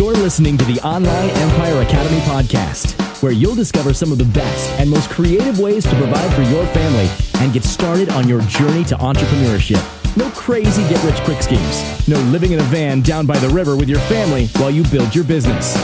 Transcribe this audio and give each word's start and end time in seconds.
You're 0.00 0.14
listening 0.14 0.56
to 0.56 0.64
the 0.64 0.80
Online 0.80 1.28
Empire 1.28 1.82
Academy 1.82 2.20
podcast, 2.20 2.94
where 3.22 3.32
you'll 3.32 3.54
discover 3.54 3.92
some 3.92 4.10
of 4.10 4.16
the 4.16 4.24
best 4.24 4.70
and 4.80 4.88
most 4.88 5.10
creative 5.10 5.58
ways 5.58 5.84
to 5.84 5.94
provide 5.96 6.34
for 6.34 6.40
your 6.40 6.64
family 6.68 7.06
and 7.38 7.52
get 7.52 7.64
started 7.64 8.08
on 8.08 8.26
your 8.26 8.40
journey 8.44 8.82
to 8.84 8.96
entrepreneurship. 8.96 9.78
No 10.16 10.30
crazy 10.30 10.80
get 10.88 11.04
rich 11.04 11.20
quick 11.24 11.42
schemes. 11.42 12.08
No 12.08 12.18
living 12.32 12.52
in 12.52 12.60
a 12.60 12.62
van 12.62 13.02
down 13.02 13.26
by 13.26 13.38
the 13.40 13.50
river 13.50 13.76
with 13.76 13.90
your 13.90 13.98
family 14.08 14.46
while 14.56 14.70
you 14.70 14.84
build 14.84 15.14
your 15.14 15.24
business. 15.24 15.74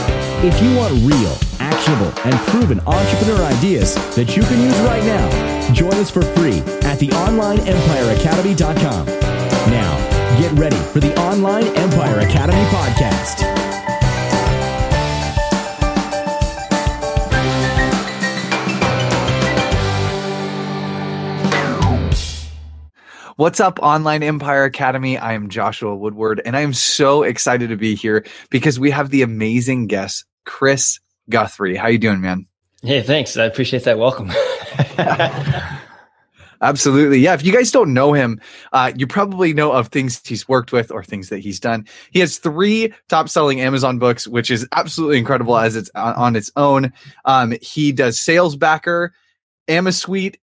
If 0.43 0.59
you 0.63 0.75
want 0.75 0.95
real, 1.05 1.37
actionable, 1.59 2.11
and 2.25 2.33
proven 2.49 2.79
entrepreneur 2.87 3.43
ideas 3.43 3.93
that 4.15 4.35
you 4.35 4.41
can 4.41 4.59
use 4.59 4.79
right 4.79 5.03
now, 5.03 5.29
join 5.73 5.93
us 5.93 6.09
for 6.09 6.23
free 6.23 6.61
at 6.81 6.97
theonlineempireacademy.com. 6.97 9.05
Now, 9.69 9.95
get 10.39 10.51
ready 10.53 10.79
for 10.91 11.01
the 11.01 11.15
Online 11.21 11.67
Empire 11.77 12.21
Academy 12.21 12.65
podcast. 12.71 13.76
What's 23.37 23.59
up, 23.59 23.77
Online 23.83 24.23
Empire 24.23 24.63
Academy? 24.63 25.15
I 25.15 25.33
am 25.33 25.49
Joshua 25.49 25.95
Woodward, 25.95 26.41
and 26.43 26.57
I 26.57 26.61
am 26.61 26.73
so 26.73 27.21
excited 27.21 27.69
to 27.69 27.77
be 27.77 27.93
here 27.93 28.25
because 28.49 28.79
we 28.79 28.89
have 28.89 29.11
the 29.11 29.21
amazing 29.21 29.85
guest, 29.85 30.25
Chris 30.45 30.99
Guthrie. 31.29 31.75
How 31.75 31.87
you 31.87 31.99
doing, 31.99 32.19
man? 32.19 32.47
Hey, 32.81 33.03
thanks. 33.03 33.37
I 33.37 33.45
appreciate 33.45 33.83
that 33.83 33.99
welcome. 33.99 34.31
Absolutely. 36.63 37.19
Yeah. 37.19 37.35
If 37.35 37.45
you 37.45 37.53
guys 37.53 37.69
don't 37.69 37.93
know 37.93 38.11
him, 38.11 38.41
uh, 38.73 38.91
you 38.95 39.05
probably 39.05 39.53
know 39.53 39.71
of 39.71 39.89
things 39.89 40.19
he's 40.25 40.49
worked 40.49 40.71
with 40.71 40.91
or 40.91 41.03
things 41.03 41.29
that 41.29 41.37
he's 41.37 41.59
done. 41.59 41.85
He 42.09 42.19
has 42.21 42.39
three 42.39 42.91
top 43.07 43.29
selling 43.29 43.61
Amazon 43.61 43.99
books, 43.99 44.27
which 44.27 44.49
is 44.49 44.67
absolutely 44.71 45.19
incredible 45.19 45.55
as 45.55 45.75
it's 45.75 45.91
on, 45.93 46.15
on 46.15 46.35
its 46.35 46.51
own. 46.55 46.91
Um, 47.25 47.53
he 47.61 47.91
does 47.91 48.19
Sales 48.19 48.55
Backer, 48.55 49.13
Amasuite, 49.67 50.37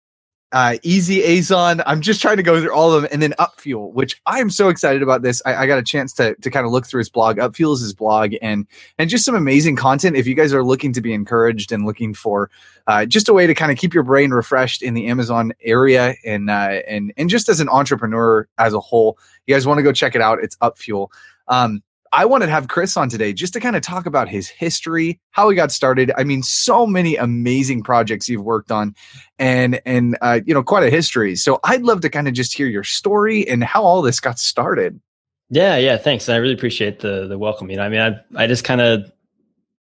uh, 0.54 0.78
Easy 0.84 1.20
Azon. 1.22 1.82
I'm 1.86 2.00
just 2.00 2.22
trying 2.22 2.38
to 2.38 2.44
go 2.44 2.62
through 2.62 2.74
all 2.74 2.94
of 2.94 3.02
them, 3.02 3.10
and 3.12 3.22
then 3.22 3.34
Upfuel, 3.40 3.92
which 3.92 4.22
I 4.28 4.40
am 4.40 4.52
so 4.52 4.70
excited 4.70 5.02
about. 5.02 5.24
This 5.24 5.42
I, 5.46 5.56
I 5.56 5.68
got 5.68 5.80
a 5.80 5.84
chance 5.84 6.14
to 6.14 6.36
to 6.36 6.52
kind 6.52 6.66
of 6.66 6.72
look 6.72 6.86
through 6.86 7.00
his 7.00 7.10
blog. 7.10 7.38
Upfuel 7.38 7.74
is 7.74 7.82
his 7.82 7.94
blog, 7.94 8.36
and 8.42 8.68
and 9.00 9.10
just 9.10 9.26
some 9.26 9.36
amazing 9.36 9.76
content. 9.76 10.16
If 10.16 10.28
you 10.28 10.36
guys 10.36 10.54
are 10.54 10.64
looking 10.64 10.94
to 10.94 11.02
be 11.02 11.12
encouraged 11.12 11.72
and 11.72 11.86
looking 11.86 12.14
for 12.14 12.52
uh, 12.86 13.06
just 13.06 13.28
a 13.28 13.34
way 13.34 13.48
to 13.48 13.56
kind 13.56 13.72
of 13.72 13.78
keep 13.80 13.94
your 13.94 14.04
brain 14.04 14.32
refreshed 14.32 14.84
in 14.84 14.94
the 14.94 15.08
Amazon 15.08 15.54
area, 15.62 16.16
and 16.24 16.50
uh, 16.50 16.82
and 16.88 17.12
and 17.18 17.30
just 17.30 17.50
as 17.50 17.60
an 17.60 17.68
entrepreneur 17.70 18.48
as 18.60 18.74
a 18.74 18.80
whole, 18.80 19.18
you 19.48 19.56
guys 19.56 19.66
want 19.66 19.80
to 19.80 19.84
go 19.84 19.92
check 19.92 20.14
it 20.14 20.22
out. 20.22 20.38
It's 20.44 20.56
Upfuel. 20.58 21.10
Um, 21.48 21.82
I 22.14 22.26
wanted 22.26 22.46
to 22.46 22.52
have 22.52 22.68
Chris 22.68 22.96
on 22.96 23.10
today 23.10 23.34
just 23.34 23.54
to 23.54 23.60
kind 23.60 23.76
of 23.76 23.82
talk 23.82 24.06
about 24.06 24.30
his 24.30 24.48
history, 24.48 25.20
how 25.32 25.50
he 25.50 25.56
got 25.56 25.72
started. 25.72 26.12
I 26.16 26.24
mean, 26.24 26.44
so 26.44 26.86
many 26.86 27.16
amazing 27.16 27.82
projects 27.82 28.30
you've 28.30 28.44
worked 28.44 28.72
on, 28.72 28.96
and 29.40 29.82
and 29.84 30.16
uh, 30.22 30.40
you 30.46 30.54
know, 30.54 30.62
quite 30.62 30.84
a 30.84 30.92
history. 30.92 31.36
So 31.36 31.60
I'd 31.64 31.82
love 31.82 32.02
to 32.02 32.10
kind 32.10 32.28
of 32.28 32.36
just 32.36 32.56
hear 32.56 32.68
your 32.68 32.84
story 32.84 33.48
and 33.50 33.64
how 33.64 33.84
all 33.84 34.04
this 34.04 34.20
got 34.20 34.38
started. 34.38 35.02
Yeah, 35.50 35.78
yeah, 35.78 35.98
thanks. 35.98 36.30
I 36.30 36.36
really 36.36 36.54
appreciate 36.54 37.00
the 37.00 37.28
the 37.28 37.40
welcome. 37.40 37.72
You 37.72 37.78
know, 37.78 37.84
I 37.84 37.90
mean, 37.90 38.00
I 38.00 38.44
I 38.44 38.46
just 38.46 38.64
kind 38.64 38.80
of 38.80 39.12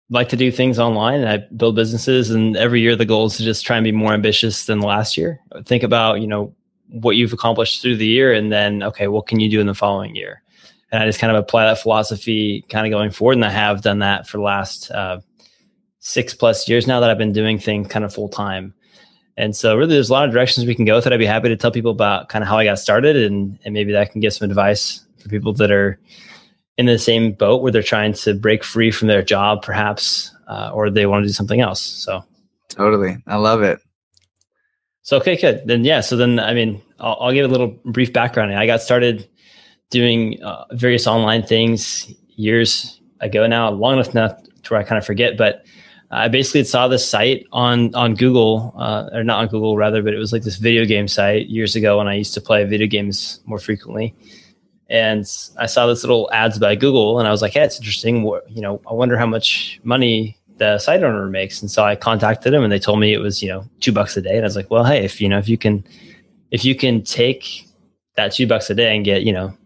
like 0.08 0.30
to 0.30 0.36
do 0.36 0.50
things 0.50 0.78
online 0.78 1.20
and 1.20 1.28
I 1.28 1.38
build 1.54 1.76
businesses, 1.76 2.30
and 2.30 2.56
every 2.56 2.80
year 2.80 2.96
the 2.96 3.04
goal 3.04 3.26
is 3.26 3.36
to 3.36 3.42
just 3.42 3.66
try 3.66 3.76
and 3.76 3.84
be 3.84 3.92
more 3.92 4.14
ambitious 4.14 4.64
than 4.64 4.80
last 4.80 5.18
year. 5.18 5.40
Think 5.66 5.82
about 5.82 6.22
you 6.22 6.26
know 6.26 6.54
what 6.88 7.16
you've 7.16 7.34
accomplished 7.34 7.82
through 7.82 7.98
the 7.98 8.06
year, 8.06 8.32
and 8.32 8.50
then 8.50 8.82
okay, 8.82 9.08
what 9.08 9.26
can 9.26 9.40
you 9.40 9.50
do 9.50 9.60
in 9.60 9.66
the 9.66 9.74
following 9.74 10.16
year? 10.16 10.40
And 10.92 11.02
I 11.02 11.06
just 11.06 11.18
kind 11.18 11.34
of 11.34 11.42
apply 11.42 11.64
that 11.66 11.78
philosophy 11.78 12.64
kind 12.68 12.86
of 12.86 12.90
going 12.90 13.10
forward. 13.10 13.36
And 13.36 13.44
I 13.44 13.50
have 13.50 13.82
done 13.82 14.00
that 14.00 14.28
for 14.28 14.38
the 14.38 14.44
last 14.44 14.90
uh, 14.90 15.20
six 15.98 16.34
plus 16.34 16.68
years 16.68 16.86
now 16.86 17.00
that 17.00 17.10
I've 17.10 17.18
been 17.18 17.32
doing 17.32 17.58
things 17.58 17.88
kind 17.88 18.04
of 18.04 18.14
full 18.14 18.28
time. 18.28 18.74
And 19.36 19.56
so 19.56 19.76
really 19.76 19.94
there's 19.94 20.10
a 20.10 20.12
lot 20.12 20.26
of 20.26 20.32
directions 20.32 20.66
we 20.66 20.74
can 20.74 20.84
go 20.84 20.94
with 20.96 21.06
it. 21.06 21.12
I'd 21.12 21.18
be 21.18 21.26
happy 21.26 21.48
to 21.48 21.56
tell 21.56 21.72
people 21.72 21.90
about 21.90 22.28
kind 22.28 22.42
of 22.42 22.48
how 22.48 22.58
I 22.58 22.64
got 22.64 22.78
started 22.78 23.16
and, 23.16 23.58
and 23.64 23.74
maybe 23.74 23.92
that 23.92 24.12
can 24.12 24.20
give 24.20 24.32
some 24.32 24.48
advice 24.48 25.04
for 25.18 25.28
people 25.28 25.52
that 25.54 25.70
are 25.70 25.98
in 26.76 26.86
the 26.86 26.98
same 26.98 27.32
boat 27.32 27.62
where 27.62 27.72
they're 27.72 27.82
trying 27.82 28.12
to 28.12 28.34
break 28.34 28.62
free 28.62 28.90
from 28.90 29.08
their 29.08 29.22
job 29.22 29.62
perhaps, 29.62 30.30
uh, 30.46 30.70
or 30.72 30.90
they 30.90 31.06
want 31.06 31.24
to 31.24 31.28
do 31.28 31.32
something 31.32 31.60
else. 31.60 31.80
So 31.80 32.22
totally. 32.68 33.16
I 33.26 33.36
love 33.36 33.62
it. 33.62 33.80
So, 35.02 35.18
okay, 35.18 35.36
good. 35.36 35.66
Then, 35.66 35.84
yeah. 35.84 36.00
So 36.00 36.16
then, 36.16 36.38
I 36.38 36.54
mean, 36.54 36.80
I'll, 36.98 37.16
I'll 37.20 37.32
give 37.32 37.44
a 37.44 37.52
little 37.52 37.78
brief 37.84 38.12
background. 38.12 38.54
I 38.54 38.66
got 38.66 38.80
started 38.80 39.28
doing 39.90 40.42
uh, 40.42 40.64
various 40.72 41.06
online 41.06 41.42
things 41.42 42.12
years 42.36 43.00
ago 43.20 43.46
now, 43.46 43.70
long 43.70 43.94
enough 43.94 44.12
to 44.12 44.70
where 44.70 44.80
I 44.80 44.84
kind 44.84 44.98
of 44.98 45.06
forget. 45.06 45.36
But 45.36 45.64
I 46.10 46.28
basically 46.28 46.64
saw 46.64 46.88
this 46.88 47.08
site 47.08 47.46
on 47.52 47.94
on 47.94 48.14
Google, 48.14 48.72
uh, 48.76 49.08
or 49.12 49.24
not 49.24 49.40
on 49.40 49.48
Google 49.48 49.76
rather, 49.76 50.02
but 50.02 50.14
it 50.14 50.18
was 50.18 50.32
like 50.32 50.42
this 50.42 50.56
video 50.56 50.84
game 50.84 51.08
site 51.08 51.48
years 51.48 51.74
ago 51.74 51.98
when 51.98 52.08
I 52.08 52.14
used 52.14 52.34
to 52.34 52.40
play 52.40 52.64
video 52.64 52.86
games 52.86 53.40
more 53.46 53.58
frequently. 53.58 54.14
And 54.88 55.24
I 55.58 55.66
saw 55.66 55.86
this 55.86 56.02
little 56.02 56.30
ads 56.32 56.58
by 56.58 56.76
Google, 56.76 57.18
and 57.18 57.26
I 57.26 57.30
was 57.30 57.42
like, 57.42 57.52
"Hey, 57.52 57.62
it's 57.62 57.78
interesting. 57.78 58.24
You 58.48 58.60
know, 58.60 58.80
I 58.88 58.92
wonder 58.92 59.16
how 59.16 59.26
much 59.26 59.80
money 59.82 60.38
the 60.58 60.78
site 60.78 61.02
owner 61.02 61.26
makes." 61.26 61.62
And 61.62 61.70
so 61.70 61.82
I 61.82 61.96
contacted 61.96 62.52
them, 62.52 62.62
and 62.62 62.70
they 62.70 62.78
told 62.78 63.00
me 63.00 63.12
it 63.12 63.18
was 63.18 63.42
you 63.42 63.48
know 63.48 63.64
two 63.80 63.92
bucks 63.92 64.16
a 64.16 64.22
day. 64.22 64.36
And 64.36 64.42
I 64.42 64.44
was 64.44 64.56
like, 64.56 64.70
"Well, 64.70 64.84
hey, 64.84 65.04
if 65.04 65.20
you 65.20 65.28
know 65.28 65.38
if 65.38 65.48
you 65.48 65.58
can 65.58 65.84
if 66.50 66.64
you 66.64 66.74
can 66.76 67.02
take 67.02 67.66
that 68.16 68.32
two 68.32 68.46
bucks 68.46 68.70
a 68.70 68.74
day 68.74 68.94
and 68.94 69.04
get 69.04 69.22
you 69.22 69.32
know 69.32 69.56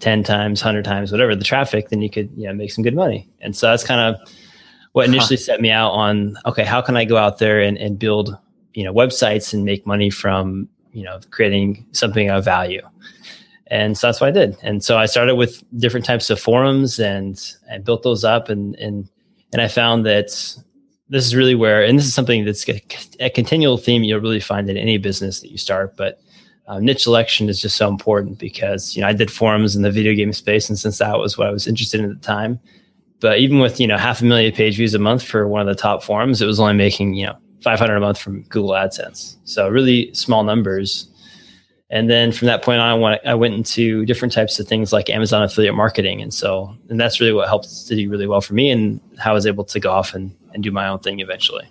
10 0.00 0.22
times, 0.22 0.62
100 0.62 0.84
times, 0.84 1.10
whatever 1.10 1.34
the 1.34 1.44
traffic, 1.44 1.88
then 1.88 2.02
you 2.02 2.10
could 2.10 2.30
you 2.36 2.46
know, 2.46 2.52
make 2.52 2.70
some 2.70 2.84
good 2.84 2.94
money. 2.94 3.28
And 3.40 3.56
so 3.56 3.68
that's 3.68 3.84
kind 3.84 4.00
of 4.00 4.28
what 4.92 5.06
initially 5.06 5.36
huh. 5.36 5.42
set 5.42 5.60
me 5.60 5.70
out 5.70 5.90
on, 5.90 6.36
okay, 6.46 6.64
how 6.64 6.80
can 6.80 6.96
I 6.96 7.04
go 7.04 7.16
out 7.16 7.38
there 7.38 7.60
and, 7.60 7.76
and 7.78 7.98
build, 7.98 8.36
you 8.74 8.84
know, 8.84 8.92
websites 8.92 9.52
and 9.52 9.64
make 9.64 9.86
money 9.86 10.10
from, 10.10 10.68
you 10.92 11.04
know, 11.04 11.20
creating 11.30 11.86
something 11.92 12.30
of 12.30 12.44
value. 12.44 12.82
And 13.66 13.98
so 13.98 14.06
that's 14.06 14.20
what 14.20 14.28
I 14.28 14.32
did. 14.32 14.56
And 14.62 14.82
so 14.82 14.96
I 14.96 15.06
started 15.06 15.34
with 15.34 15.62
different 15.78 16.06
types 16.06 16.30
of 16.30 16.40
forums 16.40 16.98
and, 16.98 17.40
and 17.68 17.84
built 17.84 18.02
those 18.02 18.24
up. 18.24 18.48
And, 18.48 18.74
and, 18.76 19.08
and 19.52 19.60
I 19.60 19.68
found 19.68 20.06
that 20.06 20.28
this 21.10 21.26
is 21.26 21.34
really 21.34 21.54
where, 21.54 21.82
and 21.82 21.98
this 21.98 22.06
is 22.06 22.14
something 22.14 22.44
that's 22.44 22.66
a 23.20 23.30
continual 23.30 23.76
theme 23.76 24.04
you'll 24.04 24.20
really 24.20 24.40
find 24.40 24.70
in 24.70 24.76
any 24.76 24.96
business 24.96 25.40
that 25.40 25.50
you 25.50 25.58
start, 25.58 25.96
but 25.96 26.20
uh, 26.68 26.78
niche 26.80 27.04
selection 27.04 27.48
is 27.48 27.60
just 27.60 27.76
so 27.76 27.88
important 27.88 28.38
because 28.38 28.94
you 28.94 29.00
know 29.00 29.08
I 29.08 29.14
did 29.14 29.30
forums 29.30 29.74
in 29.74 29.82
the 29.82 29.90
video 29.90 30.14
game 30.14 30.32
space, 30.32 30.68
and 30.68 30.78
since 30.78 30.98
that 30.98 31.18
was 31.18 31.36
what 31.36 31.48
I 31.48 31.50
was 31.50 31.66
interested 31.66 32.00
in 32.00 32.10
at 32.10 32.20
the 32.20 32.26
time, 32.26 32.60
but 33.20 33.38
even 33.38 33.58
with 33.58 33.80
you 33.80 33.86
know 33.86 33.96
half 33.96 34.20
a 34.20 34.24
million 34.24 34.52
page 34.52 34.76
views 34.76 34.94
a 34.94 34.98
month 34.98 35.22
for 35.22 35.48
one 35.48 35.62
of 35.62 35.66
the 35.66 35.80
top 35.80 36.02
forums, 36.02 36.42
it 36.42 36.46
was 36.46 36.60
only 36.60 36.74
making 36.74 37.14
you 37.14 37.26
know 37.26 37.36
500 37.62 37.96
a 37.96 38.00
month 38.00 38.18
from 38.18 38.42
Google 38.44 38.70
AdSense. 38.70 39.36
So 39.44 39.68
really 39.68 40.12
small 40.14 40.44
numbers. 40.44 41.08
And 41.90 42.10
then 42.10 42.32
from 42.32 42.46
that 42.46 42.62
point 42.62 42.80
on, 42.80 42.90
I 42.90 42.94
went, 42.94 43.26
I 43.26 43.34
went 43.34 43.54
into 43.54 44.04
different 44.04 44.34
types 44.34 44.60
of 44.60 44.68
things 44.68 44.92
like 44.92 45.08
Amazon 45.08 45.42
affiliate 45.42 45.74
marketing, 45.74 46.20
and 46.20 46.34
so 46.34 46.76
and 46.90 47.00
that's 47.00 47.18
really 47.18 47.32
what 47.32 47.48
helped 47.48 47.86
to 47.86 47.96
do 47.96 48.10
really 48.10 48.26
well 48.26 48.42
for 48.42 48.52
me, 48.52 48.70
and 48.70 49.00
how 49.16 49.30
I 49.30 49.34
was 49.34 49.46
able 49.46 49.64
to 49.64 49.80
go 49.80 49.90
off 49.90 50.12
and, 50.12 50.36
and 50.52 50.62
do 50.62 50.70
my 50.70 50.86
own 50.86 50.98
thing 50.98 51.20
eventually. 51.20 51.66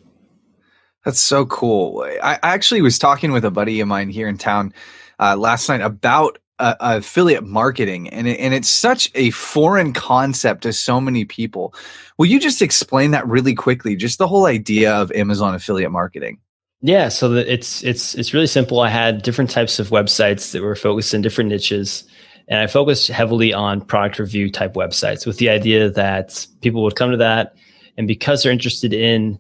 That's 1.08 1.22
so 1.22 1.46
cool. 1.46 2.06
I 2.22 2.38
actually 2.44 2.82
was 2.82 3.00
talking 3.00 3.32
with 3.32 3.46
a 3.46 3.50
buddy 3.50 3.80
of 3.80 3.88
mine 3.88 4.10
here 4.10 4.28
in 4.28 4.38
town 4.38 4.74
uh, 5.20 5.38
last 5.38 5.70
night 5.70 5.80
about 5.80 6.38
uh, 6.60 6.76
affiliate 6.82 7.46
marketing, 7.46 8.10
and 8.10 8.28
it, 8.28 8.38
and 8.42 8.54
it's 8.54 8.68
such 8.68 9.10
a 9.16 9.30
foreign 9.30 9.94
concept 9.94 10.64
to 10.64 10.74
so 10.74 11.00
many 11.00 11.24
people. 11.24 11.74
Will 12.18 12.26
you 12.26 12.42
just 12.42 12.62
explain 12.62 13.12
that 13.12 13.26
really 13.26 13.56
quickly? 13.56 13.96
Just 13.96 14.18
the 14.18 14.28
whole 14.28 14.48
idea 14.48 14.94
of 14.94 15.10
Amazon 15.14 15.56
affiliate 15.56 15.92
marketing. 15.92 16.40
Yeah, 16.82 17.08
so 17.08 17.32
it's 17.36 17.86
it's 17.86 18.14
it's 18.16 18.34
really 18.34 18.46
simple. 18.46 18.82
I 18.82 18.90
had 18.90 19.22
different 19.22 19.50
types 19.50 19.80
of 19.80 19.92
websites 19.92 20.52
that 20.52 20.62
were 20.62 20.76
focused 20.76 21.14
in 21.14 21.22
different 21.22 21.50
niches, 21.50 22.04
and 22.50 22.60
I 22.60 22.68
focused 22.68 23.08
heavily 23.08 23.54
on 23.54 23.80
product 23.80 24.20
review 24.20 24.52
type 24.52 24.74
websites 24.74 25.26
with 25.26 25.38
the 25.38 25.48
idea 25.48 25.90
that 25.90 26.46
people 26.60 26.84
would 26.84 26.98
come 26.98 27.12
to 27.12 27.18
that, 27.18 27.56
and 27.96 28.10
because 28.10 28.44
they're 28.44 28.52
interested 28.52 28.92
in 28.92 29.40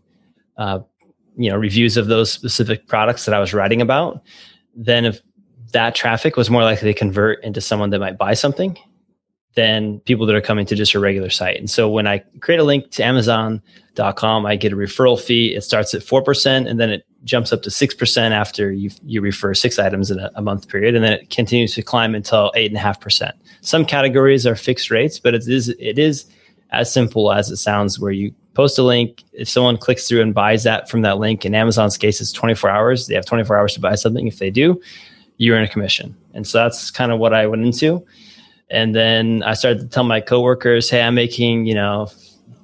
uh, 0.57 0.79
you 1.37 1.49
know 1.49 1.55
reviews 1.55 1.97
of 1.97 2.07
those 2.07 2.31
specific 2.31 2.87
products 2.87 3.25
that 3.25 3.33
I 3.33 3.39
was 3.39 3.53
writing 3.53 3.81
about, 3.81 4.21
then 4.75 5.05
if 5.05 5.21
that 5.73 5.95
traffic 5.95 6.35
was 6.37 6.49
more 6.49 6.63
likely 6.63 6.91
to 6.91 6.97
convert 6.97 7.43
into 7.43 7.61
someone 7.61 7.89
that 7.91 7.99
might 7.99 8.17
buy 8.17 8.33
something 8.33 8.77
than 9.55 9.99
people 10.01 10.25
that 10.27 10.35
are 10.35 10.41
coming 10.41 10.67
to 10.67 10.75
just 10.75 10.93
a 10.93 10.99
regular 10.99 11.31
site. 11.31 11.57
And 11.57 11.69
so 11.69 11.89
when 11.89 12.05
I 12.05 12.19
create 12.41 12.59
a 12.59 12.63
link 12.63 12.91
to 12.91 13.03
Amazon.com, 13.03 14.45
I 14.45 14.55
get 14.55 14.71
a 14.71 14.75
referral 14.75 15.19
fee. 15.19 15.55
It 15.55 15.63
starts 15.63 15.95
at 15.95 16.03
4% 16.03 16.69
and 16.69 16.79
then 16.79 16.91
it 16.91 17.05
jumps 17.23 17.51
up 17.51 17.63
to 17.63 17.71
6% 17.71 18.31
after 18.31 18.71
you, 18.71 18.91
you 19.03 19.19
refer 19.19 19.55
six 19.55 19.79
items 19.79 20.11
in 20.11 20.19
a, 20.19 20.29
a 20.35 20.43
month 20.43 20.69
period. 20.69 20.93
And 20.93 21.03
then 21.03 21.13
it 21.13 21.31
continues 21.31 21.73
to 21.73 21.81
climb 21.81 22.13
until 22.13 22.51
8.5%. 22.55 23.31
Some 23.61 23.83
categories 23.83 24.45
are 24.45 24.55
fixed 24.55 24.91
rates, 24.91 25.19
but 25.19 25.33
it 25.33 25.47
is, 25.47 25.69
it 25.69 25.97
is 25.97 26.25
as 26.71 26.91
simple 26.91 27.31
as 27.31 27.49
it 27.49 27.57
sounds 27.57 27.99
where 27.99 28.11
you 28.11 28.33
post 28.53 28.77
a 28.77 28.83
link. 28.83 29.23
If 29.33 29.47
someone 29.47 29.77
clicks 29.77 30.07
through 30.07 30.21
and 30.21 30.33
buys 30.33 30.63
that 30.63 30.89
from 30.89 31.01
that 31.03 31.19
link, 31.19 31.45
in 31.45 31.53
Amazon's 31.53 31.97
case, 31.97 32.19
it's 32.19 32.31
24 32.31 32.69
hours. 32.69 33.07
They 33.07 33.15
have 33.15 33.25
24 33.25 33.57
hours 33.57 33.73
to 33.75 33.79
buy 33.79 33.95
something. 33.95 34.27
If 34.27 34.39
they 34.39 34.49
do, 34.49 34.81
you 35.37 35.53
earn 35.53 35.63
a 35.63 35.67
commission. 35.67 36.15
And 36.33 36.45
so 36.45 36.57
that's 36.57 36.91
kind 36.91 37.11
of 37.11 37.19
what 37.19 37.33
I 37.33 37.47
went 37.47 37.63
into. 37.63 38.05
And 38.69 38.95
then 38.95 39.43
I 39.43 39.53
started 39.53 39.79
to 39.79 39.87
tell 39.87 40.03
my 40.03 40.19
coworkers, 40.19 40.89
hey, 40.89 41.01
I'm 41.01 41.15
making, 41.15 41.67
you 41.67 41.75
know, 41.75 42.09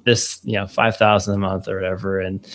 this, 0.04 0.40
you 0.44 0.54
know, 0.54 0.66
5,000 0.66 1.34
a 1.34 1.38
month 1.38 1.68
or 1.68 1.76
whatever. 1.76 2.20
And, 2.20 2.46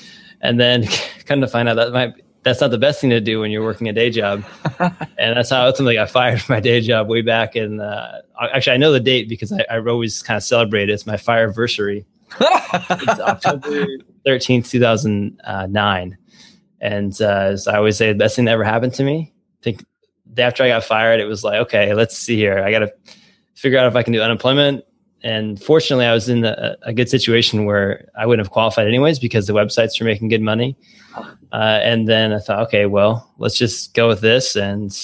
and 0.42 0.60
then 0.60 0.86
come 1.26 1.42
to 1.42 1.48
find 1.48 1.68
out 1.68 1.76
that 1.76 1.94
might, 1.94 2.14
that's 2.50 2.62
not 2.62 2.72
the 2.72 2.78
best 2.78 3.00
thing 3.00 3.12
to 3.12 3.22
do 3.22 3.40
when 3.40 3.52
you're 3.52 3.64
working 3.64 3.88
a 3.88 3.94
day 3.94 4.10
job. 4.10 4.44
and 4.80 5.38
that's 5.38 5.52
how 5.52 5.66
ultimately 5.66 6.00
I 6.00 6.06
fired 6.06 6.42
my 6.50 6.60
day 6.60 6.82
job 6.82 7.08
way 7.08 7.22
back 7.22 7.56
in, 7.56 7.80
uh, 7.80 8.22
actually 8.54 8.74
I 8.74 8.78
know 8.78 8.92
the 8.92 9.00
date 9.00 9.30
because 9.30 9.52
I, 9.52 9.66
I 9.70 9.78
always 9.80 10.22
kind 10.22 10.38
of 10.38 10.44
celebrate 10.44 10.90
it. 10.90 10.94
It's 10.94 11.06
my 11.06 11.18
fire 11.18 11.44
anniversary. 11.44 12.06
it's 12.40 13.20
October 13.20 13.86
13th, 14.26 14.70
2009. 14.70 16.18
And 16.82 17.22
uh, 17.22 17.26
as 17.26 17.68
I 17.68 17.78
always 17.78 17.98
say, 17.98 18.12
the 18.12 18.18
best 18.18 18.36
thing 18.36 18.46
that 18.46 18.52
ever 18.52 18.64
happened 18.64 18.94
to 18.96 19.04
me. 19.04 19.32
I 19.62 19.64
think 19.64 19.86
after 20.38 20.64
I 20.64 20.70
got 20.70 20.84
fired, 20.84 21.20
it 21.20 21.26
was 21.26 21.44
like, 21.44 21.62
okay, 21.62 21.94
let's 21.94 22.18
see 22.18 22.36
here. 22.36 22.60
I 22.60 22.72
got 22.72 22.80
to 22.80 22.94
figure 23.54 23.78
out 23.78 23.88
if 23.88 23.96
I 23.96 24.04
can 24.04 24.14
do 24.14 24.22
unemployment. 24.22 24.86
And 25.24 25.62
fortunately, 25.62 26.06
I 26.06 26.14
was 26.14 26.30
in 26.30 26.46
a, 26.46 26.94
good 26.94 27.10
situation 27.10 27.66
where 27.66 28.10
I 28.18 28.26
wouldn't 28.26 28.46
have 28.46 28.54
qualified 28.54 28.88
anyways 28.88 29.20
because 29.20 29.48
the 29.48 29.54
websites 29.54 30.00
were 30.00 30.06
making 30.06 30.30
good 30.30 30.42
money. 30.42 30.78
Uh, 31.52 31.80
and 31.84 32.08
then 32.08 32.32
I 32.32 32.40
thought, 32.40 32.68
okay, 32.68 32.86
well, 32.86 33.30
let's 33.38 33.58
just 33.58 33.94
go 33.94 34.08
with 34.08 34.22
this. 34.22 34.56
And 34.56 34.96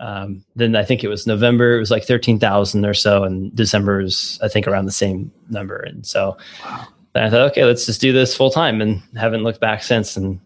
um, 0.00 0.44
then 0.56 0.74
I 0.74 0.84
think 0.84 1.04
it 1.04 1.08
was 1.08 1.26
November, 1.26 1.76
it 1.76 1.80
was 1.80 1.90
like 1.90 2.04
13,000 2.04 2.84
or 2.84 2.94
so. 2.94 3.22
And 3.22 3.54
December 3.54 4.02
was, 4.02 4.38
I 4.42 4.48
think, 4.48 4.66
around 4.66 4.86
the 4.86 4.92
same 4.92 5.30
number. 5.50 5.76
And 5.76 6.04
so 6.04 6.36
wow. 6.64 6.86
I 7.14 7.30
thought, 7.30 7.50
okay, 7.52 7.64
let's 7.64 7.86
just 7.86 8.00
do 8.00 8.12
this 8.12 8.36
full 8.36 8.50
time 8.50 8.80
and 8.80 9.02
haven't 9.16 9.44
looked 9.44 9.60
back 9.60 9.82
since. 9.82 10.16
And 10.16 10.40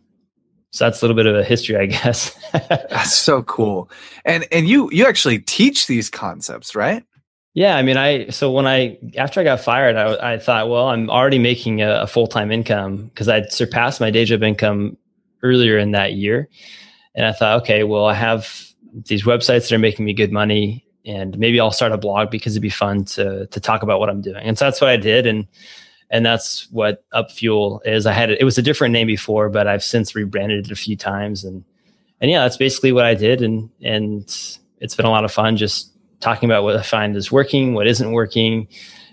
so 0.71 0.85
that's 0.85 1.01
a 1.01 1.05
little 1.05 1.17
bit 1.17 1.27
of 1.27 1.37
a 1.37 1.45
history, 1.45 1.77
I 1.77 1.87
guess. 2.03 2.37
that's 2.53 3.15
so 3.15 3.43
cool. 3.45 3.91
And 4.25 4.47
and 4.51 4.69
you 4.69 4.91
you 4.91 5.07
actually 5.07 5.39
teach 5.39 5.87
these 5.87 6.11
concepts, 6.11 6.75
right? 6.75 7.05
Yeah, 7.55 7.77
I 7.77 7.83
mean, 7.83 7.97
I 7.97 8.29
so 8.31 8.51
when 8.51 8.67
I 8.67 8.99
after 9.17 9.41
I 9.41 9.45
got 9.45 9.61
fired, 9.61 9.95
I, 9.95 10.35
I 10.35 10.39
thought, 10.39 10.69
well, 10.69 10.89
I'm 10.89 11.09
already 11.09 11.39
making 11.39 11.83
a, 11.83 12.03
a 12.03 12.07
full 12.09 12.27
time 12.27 12.51
income 12.51 13.07
because 13.07 13.29
I'd 13.29 13.53
surpassed 13.53 14.01
my 14.01 14.11
day 14.11 14.25
job 14.25 14.43
income 14.43 14.97
earlier 15.41 15.79
in 15.79 15.93
that 15.93 16.15
year, 16.15 16.49
and 17.15 17.25
I 17.25 17.33
thought, 17.33 17.63
okay, 17.63 17.85
well, 17.85 18.07
I 18.07 18.15
have 18.15 18.73
these 18.93 19.23
websites 19.23 19.69
that 19.69 19.73
are 19.73 19.79
making 19.79 20.05
me 20.05 20.15
good 20.15 20.33
money, 20.33 20.85
and 21.07 21.39
maybe 21.39 21.61
I'll 21.61 21.71
start 21.71 21.93
a 21.93 21.97
blog 21.97 22.29
because 22.29 22.55
it'd 22.55 22.63
be 22.63 22.71
fun 22.71 23.05
to 23.07 23.47
to 23.47 23.61
talk 23.61 23.85
about 23.85 24.01
what 24.01 24.11
I'm 24.11 24.21
doing, 24.21 24.43
and 24.45 24.59
so 24.59 24.65
that's 24.65 24.81
what 24.81 24.91
I 24.91 24.97
did, 24.97 25.25
and 25.25 25.47
and 26.11 26.27
that's 26.27 26.69
what 26.73 27.05
Upfuel 27.15 27.81
is. 27.87 28.05
I 28.05 28.15
had 28.15 28.31
it, 28.31 28.41
it 28.41 28.45
was 28.45 28.59
a 28.59 28.63
different 28.63 28.93
name 28.93 29.07
before, 29.07 29.49
but 29.49 29.69
I've 29.69 29.85
since 29.85 30.17
rebranded 30.17 30.67
it 30.67 30.73
a 30.73 30.77
few 30.77 30.97
times, 30.97 31.45
and 31.45 31.65
and 32.21 32.33
yeah, 32.33 32.43
that's 32.43 32.57
basically 32.57 32.91
what 32.91 33.05
I 33.05 33.15
did, 33.15 33.43
and 33.43 33.71
and 33.81 34.23
it's 34.81 34.97
been 34.97 35.07
a 35.07 35.11
lot 35.11 35.25
of 35.25 35.31
fun 35.31 35.57
just 35.57 35.94
talking 36.25 36.49
about 36.49 36.65
what 36.65 36.75
I 36.75 36.83
find 36.83 37.15
is 37.17 37.31
working, 37.31 37.75
what 37.75 37.87
isn't 37.87 38.13
working, 38.13 38.67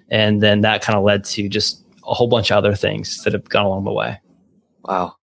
and 0.10 0.42
then 0.42 0.62
that 0.62 0.82
kind 0.82 0.98
of 0.98 1.04
led 1.04 1.26
to 1.26 1.50
just 1.50 1.84
a 2.08 2.14
whole 2.14 2.28
bunch 2.28 2.52
of 2.52 2.58
other 2.58 2.74
things 2.74 3.24
that 3.24 3.34
have 3.34 3.50
gone 3.50 3.66
along 3.66 3.84
the 3.84 3.92
way. 3.92 4.20
Wow. 4.86 5.16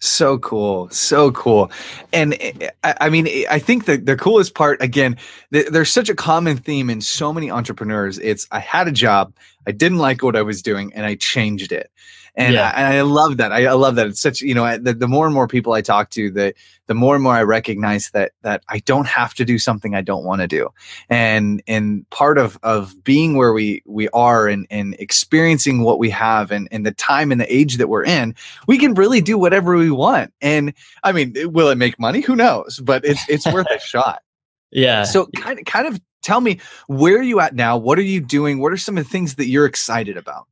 So 0.00 0.38
cool. 0.38 0.90
So 0.90 1.30
cool. 1.30 1.70
And 2.12 2.36
eh, 2.40 2.70
I, 2.84 3.08
mean, 3.08 3.28
I 3.48 3.58
think 3.58 3.86
the, 3.86 3.96
the 3.96 4.16
coolest 4.16 4.54
part, 4.54 4.82
again, 4.82 5.16
there's 5.50 5.90
such 5.90 6.10
a 6.10 6.14
common 6.14 6.58
theme 6.58 6.90
in 6.90 7.00
so 7.00 7.32
many 7.32 7.50
entrepreneurs. 7.50 8.18
It's 8.18 8.46
I 8.50 8.58
had 8.58 8.88
a 8.88 8.92
job, 8.92 9.32
I 9.66 9.72
didn't 9.72 9.98
like 9.98 10.22
what 10.22 10.36
I 10.36 10.42
was 10.42 10.60
doing, 10.60 10.92
and 10.94 11.06
I 11.06 11.14
changed 11.14 11.72
it 11.72 11.90
and, 12.36 12.54
yeah. 12.54 12.70
I, 12.74 12.98
I 12.98 13.00
love 13.00 13.38
that. 13.38 13.50
I, 13.50 13.64
I, 13.64 13.72
love 13.72 13.94
that. 13.96 14.06
It's 14.08 14.20
such 14.20 14.42
you 14.42 14.54
know 14.54 14.76
the, 14.76 14.92
the 14.92 15.08
more 15.08 15.24
and 15.24 15.34
more 15.34 15.48
people 15.48 15.72
I 15.72 15.80
talk 15.80 16.10
to, 16.10 16.30
the 16.30 16.54
the 16.86 16.94
more 16.94 17.14
and 17.14 17.24
more 17.24 17.32
I 17.32 17.42
recognize 17.42 18.10
that 18.10 18.32
that 18.42 18.62
I 18.68 18.80
don't 18.80 19.06
have 19.06 19.32
to 19.34 19.44
do 19.44 19.58
something 19.58 19.94
I 19.94 20.02
don't 20.02 20.24
want 20.24 20.42
to 20.42 20.46
do, 20.46 20.68
and 21.08 21.62
and 21.66 22.08
part 22.10 22.36
of 22.36 22.58
of 22.62 23.02
being 23.02 23.36
where 23.36 23.54
we 23.54 23.82
we 23.86 24.08
are 24.10 24.48
and 24.48 24.66
and 24.70 24.94
experiencing 24.98 25.82
what 25.82 25.98
we 25.98 26.10
have 26.10 26.50
and 26.50 26.68
and 26.70 26.84
the 26.84 26.92
time 26.92 27.32
and 27.32 27.40
the 27.40 27.54
age 27.54 27.78
that 27.78 27.88
we're 27.88 28.04
in, 28.04 28.34
we 28.66 28.76
can 28.76 28.92
really 28.92 29.22
do 29.22 29.38
whatever 29.38 29.74
we 29.76 29.90
want. 29.90 30.32
And 30.42 30.74
I 31.02 31.12
mean, 31.12 31.34
will 31.52 31.70
it 31.70 31.78
make 31.78 31.98
money? 31.98 32.20
Who 32.20 32.36
knows? 32.36 32.80
But 32.82 33.04
it's 33.06 33.26
it's 33.30 33.46
worth 33.46 33.66
a 33.70 33.78
shot. 33.80 34.22
Yeah. 34.70 35.04
So 35.04 35.26
kind 35.36 35.58
of 35.58 35.64
kind 35.64 35.86
of 35.86 35.98
tell 36.22 36.42
me 36.42 36.60
where 36.86 37.16
are 37.16 37.22
you 37.22 37.40
at 37.40 37.54
now? 37.54 37.78
What 37.78 37.98
are 37.98 38.02
you 38.02 38.20
doing? 38.20 38.58
What 38.58 38.72
are 38.72 38.76
some 38.76 38.98
of 38.98 39.04
the 39.04 39.10
things 39.10 39.36
that 39.36 39.46
you're 39.46 39.64
excited 39.64 40.18
about? 40.18 40.46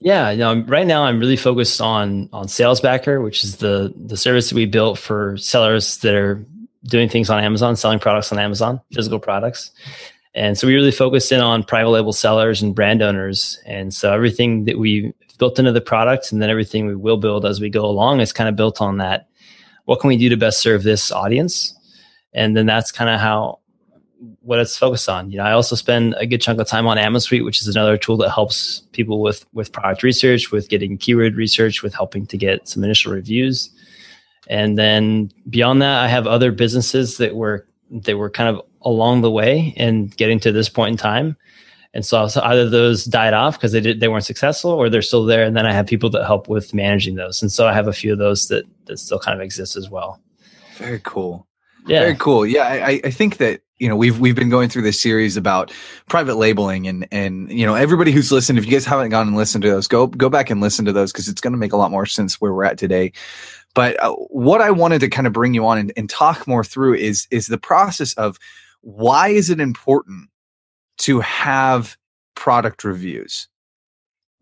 Yeah, 0.00 0.30
you 0.30 0.38
know, 0.38 0.62
right 0.66 0.86
now 0.86 1.04
I'm 1.04 1.18
really 1.18 1.36
focused 1.36 1.80
on 1.80 2.28
on 2.32 2.46
SalesBacker, 2.46 3.22
which 3.22 3.44
is 3.44 3.56
the 3.56 3.92
the 3.96 4.16
service 4.16 4.50
that 4.50 4.56
we 4.56 4.66
built 4.66 4.98
for 4.98 5.36
sellers 5.38 5.98
that 5.98 6.14
are 6.14 6.44
doing 6.84 7.08
things 7.08 7.30
on 7.30 7.42
Amazon, 7.42 7.76
selling 7.76 7.98
products 7.98 8.30
on 8.30 8.38
Amazon, 8.38 8.80
physical 8.92 9.18
products. 9.18 9.70
And 10.34 10.58
so 10.58 10.66
we 10.66 10.74
really 10.74 10.90
focused 10.90 11.32
in 11.32 11.40
on 11.40 11.64
private 11.64 11.88
label 11.90 12.12
sellers 12.12 12.60
and 12.62 12.74
brand 12.74 13.02
owners. 13.02 13.58
And 13.64 13.92
so 13.92 14.12
everything 14.12 14.66
that 14.66 14.78
we 14.78 15.12
built 15.38 15.58
into 15.58 15.72
the 15.72 15.80
product 15.80 16.30
and 16.30 16.42
then 16.42 16.50
everything 16.50 16.86
we 16.86 16.94
will 16.94 17.16
build 17.16 17.46
as 17.46 17.60
we 17.60 17.70
go 17.70 17.84
along 17.86 18.20
is 18.20 18.32
kind 18.32 18.48
of 18.48 18.54
built 18.54 18.80
on 18.82 18.98
that. 18.98 19.28
What 19.86 20.00
can 20.00 20.08
we 20.08 20.18
do 20.18 20.28
to 20.28 20.36
best 20.36 20.60
serve 20.60 20.82
this 20.82 21.10
audience? 21.10 21.74
And 22.34 22.54
then 22.54 22.66
that's 22.66 22.92
kind 22.92 23.08
of 23.08 23.18
how 23.18 23.60
what 24.40 24.58
it's 24.58 24.76
focused 24.76 25.08
on. 25.08 25.30
You 25.30 25.38
know, 25.38 25.44
I 25.44 25.52
also 25.52 25.76
spend 25.76 26.14
a 26.18 26.26
good 26.26 26.40
chunk 26.40 26.60
of 26.60 26.66
time 26.66 26.86
on 26.86 26.96
AmaSuite, 26.96 27.44
which 27.44 27.60
is 27.60 27.68
another 27.68 27.96
tool 27.96 28.16
that 28.18 28.30
helps 28.30 28.82
people 28.92 29.20
with 29.20 29.46
with 29.52 29.72
product 29.72 30.02
research, 30.02 30.50
with 30.50 30.68
getting 30.68 30.96
keyword 30.96 31.36
research, 31.36 31.82
with 31.82 31.94
helping 31.94 32.26
to 32.26 32.36
get 32.36 32.68
some 32.68 32.82
initial 32.82 33.12
reviews. 33.12 33.70
And 34.48 34.78
then 34.78 35.30
beyond 35.50 35.82
that, 35.82 35.98
I 35.98 36.08
have 36.08 36.26
other 36.26 36.52
businesses 36.52 37.18
that 37.18 37.36
were 37.36 37.66
that 37.90 38.16
were 38.16 38.30
kind 38.30 38.54
of 38.54 38.64
along 38.82 39.22
the 39.22 39.30
way 39.30 39.74
and 39.76 40.16
getting 40.16 40.40
to 40.40 40.52
this 40.52 40.68
point 40.68 40.92
in 40.92 40.96
time. 40.96 41.36
And 41.94 42.04
so, 42.04 42.28
so 42.28 42.42
either 42.42 42.68
those 42.68 43.04
died 43.04 43.32
off 43.32 43.56
because 43.56 43.72
they 43.72 43.80
did 43.80 44.00
they 44.00 44.08
weren't 44.08 44.24
successful, 44.24 44.70
or 44.70 44.88
they're 44.88 45.02
still 45.02 45.24
there. 45.24 45.44
And 45.44 45.56
then 45.56 45.66
I 45.66 45.72
have 45.72 45.86
people 45.86 46.10
that 46.10 46.26
help 46.26 46.48
with 46.48 46.74
managing 46.74 47.16
those. 47.16 47.42
And 47.42 47.50
so 47.50 47.66
I 47.66 47.72
have 47.72 47.88
a 47.88 47.92
few 47.92 48.12
of 48.12 48.18
those 48.18 48.48
that 48.48 48.64
that 48.86 48.98
still 48.98 49.18
kind 49.18 49.38
of 49.38 49.44
exist 49.44 49.76
as 49.76 49.90
well. 49.90 50.20
Very 50.76 51.00
cool. 51.04 51.46
Yeah. 51.86 52.00
Very 52.00 52.16
cool. 52.16 52.46
Yeah, 52.46 52.64
I, 52.64 53.00
I 53.04 53.10
think 53.10 53.38
that 53.38 53.62
you 53.78 53.88
know 53.88 53.96
we've 53.96 54.18
we've 54.18 54.34
been 54.34 54.48
going 54.48 54.68
through 54.68 54.82
this 54.82 55.00
series 55.00 55.36
about 55.36 55.72
private 56.08 56.36
labeling 56.36 56.86
and 56.86 57.06
and 57.10 57.50
you 57.50 57.66
know 57.66 57.74
everybody 57.74 58.10
who's 58.10 58.32
listened 58.32 58.58
if 58.58 58.64
you 58.64 58.72
guys 58.72 58.84
haven't 58.84 59.10
gone 59.10 59.28
and 59.28 59.36
listened 59.36 59.62
to 59.62 59.70
those 59.70 59.86
go 59.86 60.06
go 60.06 60.28
back 60.28 60.50
and 60.50 60.60
listen 60.60 60.84
to 60.84 60.92
those 60.92 61.12
because 61.12 61.28
it's 61.28 61.40
going 61.40 61.52
to 61.52 61.58
make 61.58 61.72
a 61.72 61.76
lot 61.76 61.90
more 61.90 62.06
sense 62.06 62.40
where 62.40 62.52
we're 62.52 62.64
at 62.64 62.78
today. 62.78 63.12
But 63.74 64.02
uh, 64.02 64.14
what 64.14 64.60
i 64.60 64.70
wanted 64.70 65.00
to 65.00 65.08
kind 65.08 65.26
of 65.26 65.32
bring 65.32 65.54
you 65.54 65.66
on 65.66 65.78
and, 65.78 65.92
and 65.96 66.08
talk 66.08 66.46
more 66.46 66.64
through 66.64 66.94
is 66.94 67.26
is 67.30 67.46
the 67.46 67.58
process 67.58 68.14
of 68.14 68.38
why 68.80 69.28
is 69.28 69.50
it 69.50 69.60
important 69.60 70.30
to 70.98 71.20
have 71.20 71.96
product 72.34 72.84
reviews 72.84 73.48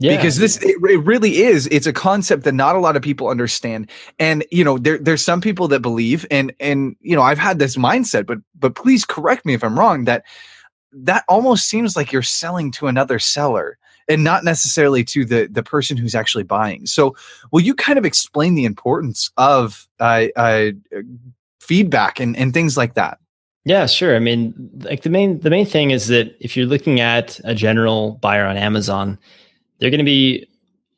yeah. 0.00 0.17
Because 0.17 0.38
this 0.38 0.56
it, 0.62 0.76
it, 0.82 1.05
really 1.05 1.43
is 1.43 1.69
it's 1.69 1.86
a 1.86 1.93
concept 1.93 2.43
that 2.44 2.53
not 2.53 2.74
a 2.74 2.81
lot 2.81 2.96
of 2.96 3.03
people 3.03 3.29
understand 3.29 3.89
and 4.19 4.44
you 4.51 4.65
know 4.65 4.77
there 4.77 4.98
there's 4.98 5.24
some 5.24 5.41
people 5.41 5.69
that 5.69 5.81
believe 5.81 6.27
and 6.31 6.53
and 6.58 6.96
you 7.01 7.15
know 7.15 7.22
I've 7.22 7.39
had 7.39 7.60
this 7.60 7.77
mindset 7.77 8.27
but 8.27 8.39
but 8.58 8.74
please 8.74 9.05
correct 9.05 9.46
me 9.46 9.55
if 9.55 9.63
I'm 9.63 9.79
wrong 9.79 10.05
that 10.05 10.24
that 10.93 11.24
almost 11.29 11.69
seems 11.69 11.96
like 11.96 12.13
you're 12.13 12.22
selling 12.22 12.70
to 12.72 12.89
another 12.89 13.19
seller 13.19 13.79
and 14.08 14.22
not 14.24 14.44
necessarily 14.44 15.05
to 15.05 15.24
the 15.24 15.48
the 15.51 15.63
person 15.63 15.96
who's 15.96 16.15
actually 16.15 16.44
buying. 16.44 16.86
So 16.86 17.15
will 17.51 17.63
you 17.63 17.74
kind 17.74 17.98
of 17.98 18.05
explain 18.05 18.55
the 18.55 18.65
importance 18.65 19.31
of 19.36 19.89
uh, 20.01 20.27
uh, 20.36 20.72
feedback 21.60 22.20
and 22.20 22.36
and 22.36 22.53
things 22.53 22.77
like 22.77 22.94
that? 22.94 23.19
Yeah, 23.65 23.86
sure. 23.86 24.15
I 24.15 24.19
mean, 24.19 24.55
like 24.81 25.03
the 25.03 25.10
main 25.10 25.41
the 25.41 25.51
main 25.51 25.67
thing 25.67 25.91
is 25.91 26.08
that 26.08 26.36
if 26.41 26.56
you're 26.56 26.67
looking 26.67 27.01
at 27.01 27.41
a 27.44 27.55
general 27.55 28.13
buyer 28.20 28.44
on 28.44 28.56
Amazon, 28.56 29.19
they're 29.84 29.91
going 29.91 29.98
to 29.98 30.03
be 30.03 30.48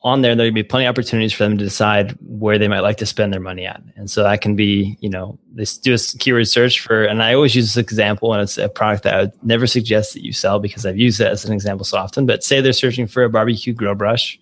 on 0.02 0.22
there. 0.22 0.36
There'll 0.36 0.52
be 0.52 0.62
plenty 0.62 0.86
of 0.86 0.90
opportunities 0.90 1.32
for 1.32 1.42
them 1.42 1.58
to 1.58 1.64
decide 1.64 2.16
where 2.20 2.56
they 2.56 2.68
might 2.68 2.84
like 2.84 2.98
to 2.98 3.06
spend 3.06 3.32
their 3.32 3.40
money 3.40 3.66
at. 3.66 3.82
And 3.96 4.08
so 4.08 4.22
that 4.22 4.40
can 4.40 4.54
be, 4.54 4.96
you 5.00 5.10
know, 5.10 5.40
they 5.52 5.64
do 5.82 5.92
a 5.92 5.98
keyword 6.20 6.46
search 6.46 6.78
for, 6.78 7.02
and 7.02 7.20
I 7.20 7.34
always 7.34 7.56
use 7.56 7.74
this 7.74 7.82
example, 7.82 8.32
and 8.32 8.42
it's 8.42 8.58
a 8.58 8.68
product 8.68 9.02
that 9.02 9.14
I 9.14 9.20
would 9.22 9.32
never 9.42 9.66
suggest 9.66 10.14
that 10.14 10.22
you 10.22 10.32
sell 10.32 10.60
because 10.60 10.86
I've 10.86 10.96
used 10.96 11.20
it 11.20 11.26
as 11.26 11.44
an 11.44 11.52
example 11.52 11.84
so 11.84 11.98
often. 11.98 12.26
But 12.26 12.44
say 12.44 12.60
they're 12.60 12.72
searching 12.72 13.08
for 13.08 13.24
a 13.24 13.28
barbecue 13.28 13.72
grill 13.72 13.96
brush, 13.96 14.38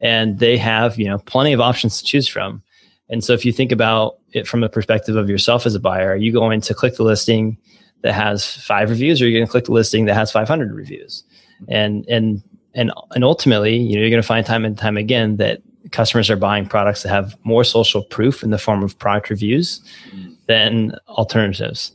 and 0.00 0.40
they 0.40 0.56
have, 0.56 0.98
you 0.98 1.06
know, 1.06 1.18
plenty 1.18 1.52
of 1.52 1.60
options 1.60 1.98
to 1.98 2.04
choose 2.04 2.26
from. 2.26 2.64
And 3.08 3.22
so 3.22 3.32
if 3.32 3.44
you 3.44 3.52
think 3.52 3.70
about 3.70 4.18
it 4.32 4.48
from 4.48 4.60
the 4.60 4.68
perspective 4.68 5.14
of 5.14 5.30
yourself 5.30 5.66
as 5.66 5.76
a 5.76 5.80
buyer, 5.80 6.10
are 6.10 6.16
you 6.16 6.32
going 6.32 6.60
to 6.62 6.74
click 6.74 6.96
the 6.96 7.04
listing 7.04 7.56
that 8.02 8.14
has 8.14 8.56
five 8.56 8.90
reviews, 8.90 9.22
or 9.22 9.26
are 9.26 9.28
you 9.28 9.38
going 9.38 9.46
to 9.46 9.52
click 9.52 9.66
the 9.66 9.72
listing 9.72 10.06
that 10.06 10.14
has 10.14 10.32
500 10.32 10.74
reviews? 10.74 11.22
And 11.68 12.04
and 12.08 12.42
and 12.74 12.92
and 13.14 13.24
ultimately, 13.24 13.76
you 13.76 13.94
know, 13.94 14.00
you're 14.00 14.10
going 14.10 14.22
to 14.22 14.26
find 14.26 14.44
time 14.44 14.64
and 14.64 14.76
time 14.76 14.96
again 14.96 15.36
that 15.36 15.62
customers 15.90 16.30
are 16.30 16.36
buying 16.36 16.66
products 16.66 17.02
that 17.02 17.08
have 17.08 17.36
more 17.44 17.64
social 17.64 18.04
proof 18.04 18.42
in 18.42 18.50
the 18.50 18.58
form 18.58 18.82
of 18.82 18.98
product 18.98 19.30
reviews 19.30 19.80
mm. 20.10 20.36
than 20.46 20.94
alternatives. 21.08 21.92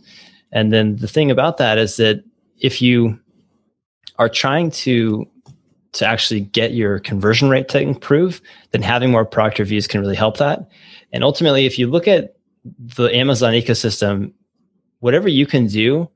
And 0.52 0.72
then 0.72 0.98
the 0.98 1.08
thing 1.08 1.32
about 1.32 1.58
that 1.58 1.78
is 1.78 1.98
that 1.98 2.24
if 2.60 2.82
you 2.82 3.20
are 4.18 4.30
trying 4.30 4.72
to 4.72 5.28
to 5.94 6.08
actually 6.08 6.42
get 6.42 6.74
your 6.74 7.00
conversion 7.00 7.50
rate 7.50 7.70
to 7.70 7.80
improve, 7.80 8.42
then 8.72 8.82
having 8.82 9.12
more 9.12 9.26
product 9.26 9.60
reviews 9.60 9.86
can 9.86 10.02
really 10.02 10.16
help 10.16 10.38
that. 10.38 10.68
And 11.12 11.24
ultimately, 11.24 11.68
if 11.68 11.78
you 11.78 11.88
look 11.88 12.08
at 12.08 12.36
the 12.66 13.16
Amazon 13.16 13.54
ecosystem, 13.54 14.34
whatever 15.00 15.28
you 15.28 15.46
can 15.46 15.68
do 15.68 16.10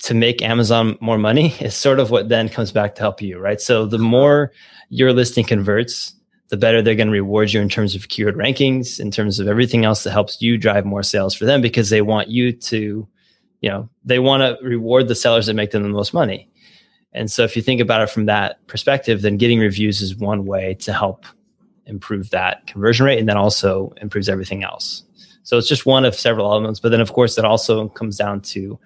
to 0.00 0.14
make 0.14 0.42
Amazon 0.42 0.96
more 1.00 1.18
money 1.18 1.54
is 1.60 1.74
sort 1.74 2.00
of 2.00 2.10
what 2.10 2.28
then 2.28 2.48
comes 2.48 2.72
back 2.72 2.94
to 2.96 3.00
help 3.00 3.22
you, 3.22 3.38
right? 3.38 3.60
So 3.60 3.86
the 3.86 3.98
more 3.98 4.52
your 4.88 5.12
listing 5.12 5.44
converts, 5.44 6.14
the 6.48 6.56
better 6.56 6.82
they're 6.82 6.96
going 6.96 7.06
to 7.06 7.12
reward 7.12 7.52
you 7.52 7.60
in 7.60 7.68
terms 7.68 7.94
of 7.94 8.08
keyword 8.08 8.34
rankings, 8.34 8.98
in 8.98 9.10
terms 9.10 9.38
of 9.38 9.46
everything 9.46 9.84
else 9.84 10.02
that 10.02 10.10
helps 10.10 10.42
you 10.42 10.58
drive 10.58 10.84
more 10.84 11.02
sales 11.02 11.34
for 11.34 11.44
them 11.44 11.60
because 11.60 11.90
they 11.90 12.02
want 12.02 12.28
you 12.28 12.52
to, 12.52 13.06
you 13.60 13.68
know, 13.70 13.88
they 14.04 14.18
want 14.18 14.40
to 14.40 14.66
reward 14.66 15.06
the 15.06 15.14
sellers 15.14 15.46
that 15.46 15.54
make 15.54 15.70
them 15.70 15.84
the 15.84 15.88
most 15.88 16.12
money. 16.12 16.48
And 17.12 17.30
so 17.30 17.44
if 17.44 17.56
you 17.56 17.62
think 17.62 17.80
about 17.80 18.02
it 18.02 18.10
from 18.10 18.26
that 18.26 18.64
perspective, 18.66 19.22
then 19.22 19.36
getting 19.36 19.60
reviews 19.60 20.00
is 20.00 20.16
one 20.16 20.44
way 20.44 20.74
to 20.80 20.92
help 20.92 21.24
improve 21.86 22.30
that 22.30 22.66
conversion 22.66 23.06
rate 23.06 23.18
and 23.18 23.28
then 23.28 23.36
also 23.36 23.92
improves 24.00 24.28
everything 24.28 24.64
else. 24.64 25.04
So 25.42 25.58
it's 25.58 25.68
just 25.68 25.86
one 25.86 26.04
of 26.04 26.14
several 26.14 26.46
elements. 26.46 26.80
But 26.80 26.90
then 26.90 27.00
of 27.00 27.12
course 27.12 27.38
it 27.38 27.44
also 27.44 27.88
comes 27.90 28.16
down 28.16 28.40
to 28.42 28.78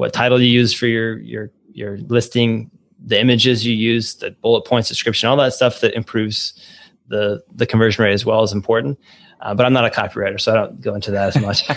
what 0.00 0.14
title 0.14 0.40
you 0.40 0.50
use 0.50 0.72
for 0.72 0.86
your 0.86 1.18
your 1.18 1.50
your 1.72 1.98
listing, 1.98 2.70
the 3.04 3.20
images 3.20 3.66
you 3.66 3.74
use, 3.74 4.14
the 4.14 4.30
bullet 4.40 4.62
points, 4.62 4.88
description, 4.88 5.28
all 5.28 5.36
that 5.36 5.52
stuff 5.52 5.82
that 5.82 5.94
improves 5.94 6.58
the 7.08 7.42
the 7.54 7.66
conversion 7.66 8.02
rate 8.02 8.14
as 8.14 8.24
well 8.24 8.42
is 8.42 8.52
important. 8.52 8.98
Uh, 9.42 9.54
but 9.54 9.66
I'm 9.66 9.74
not 9.74 9.84
a 9.84 9.90
copywriter, 9.90 10.40
so 10.40 10.52
I 10.52 10.54
don't 10.56 10.80
go 10.80 10.94
into 10.94 11.10
that 11.10 11.36
as 11.36 11.42
much. 11.42 11.68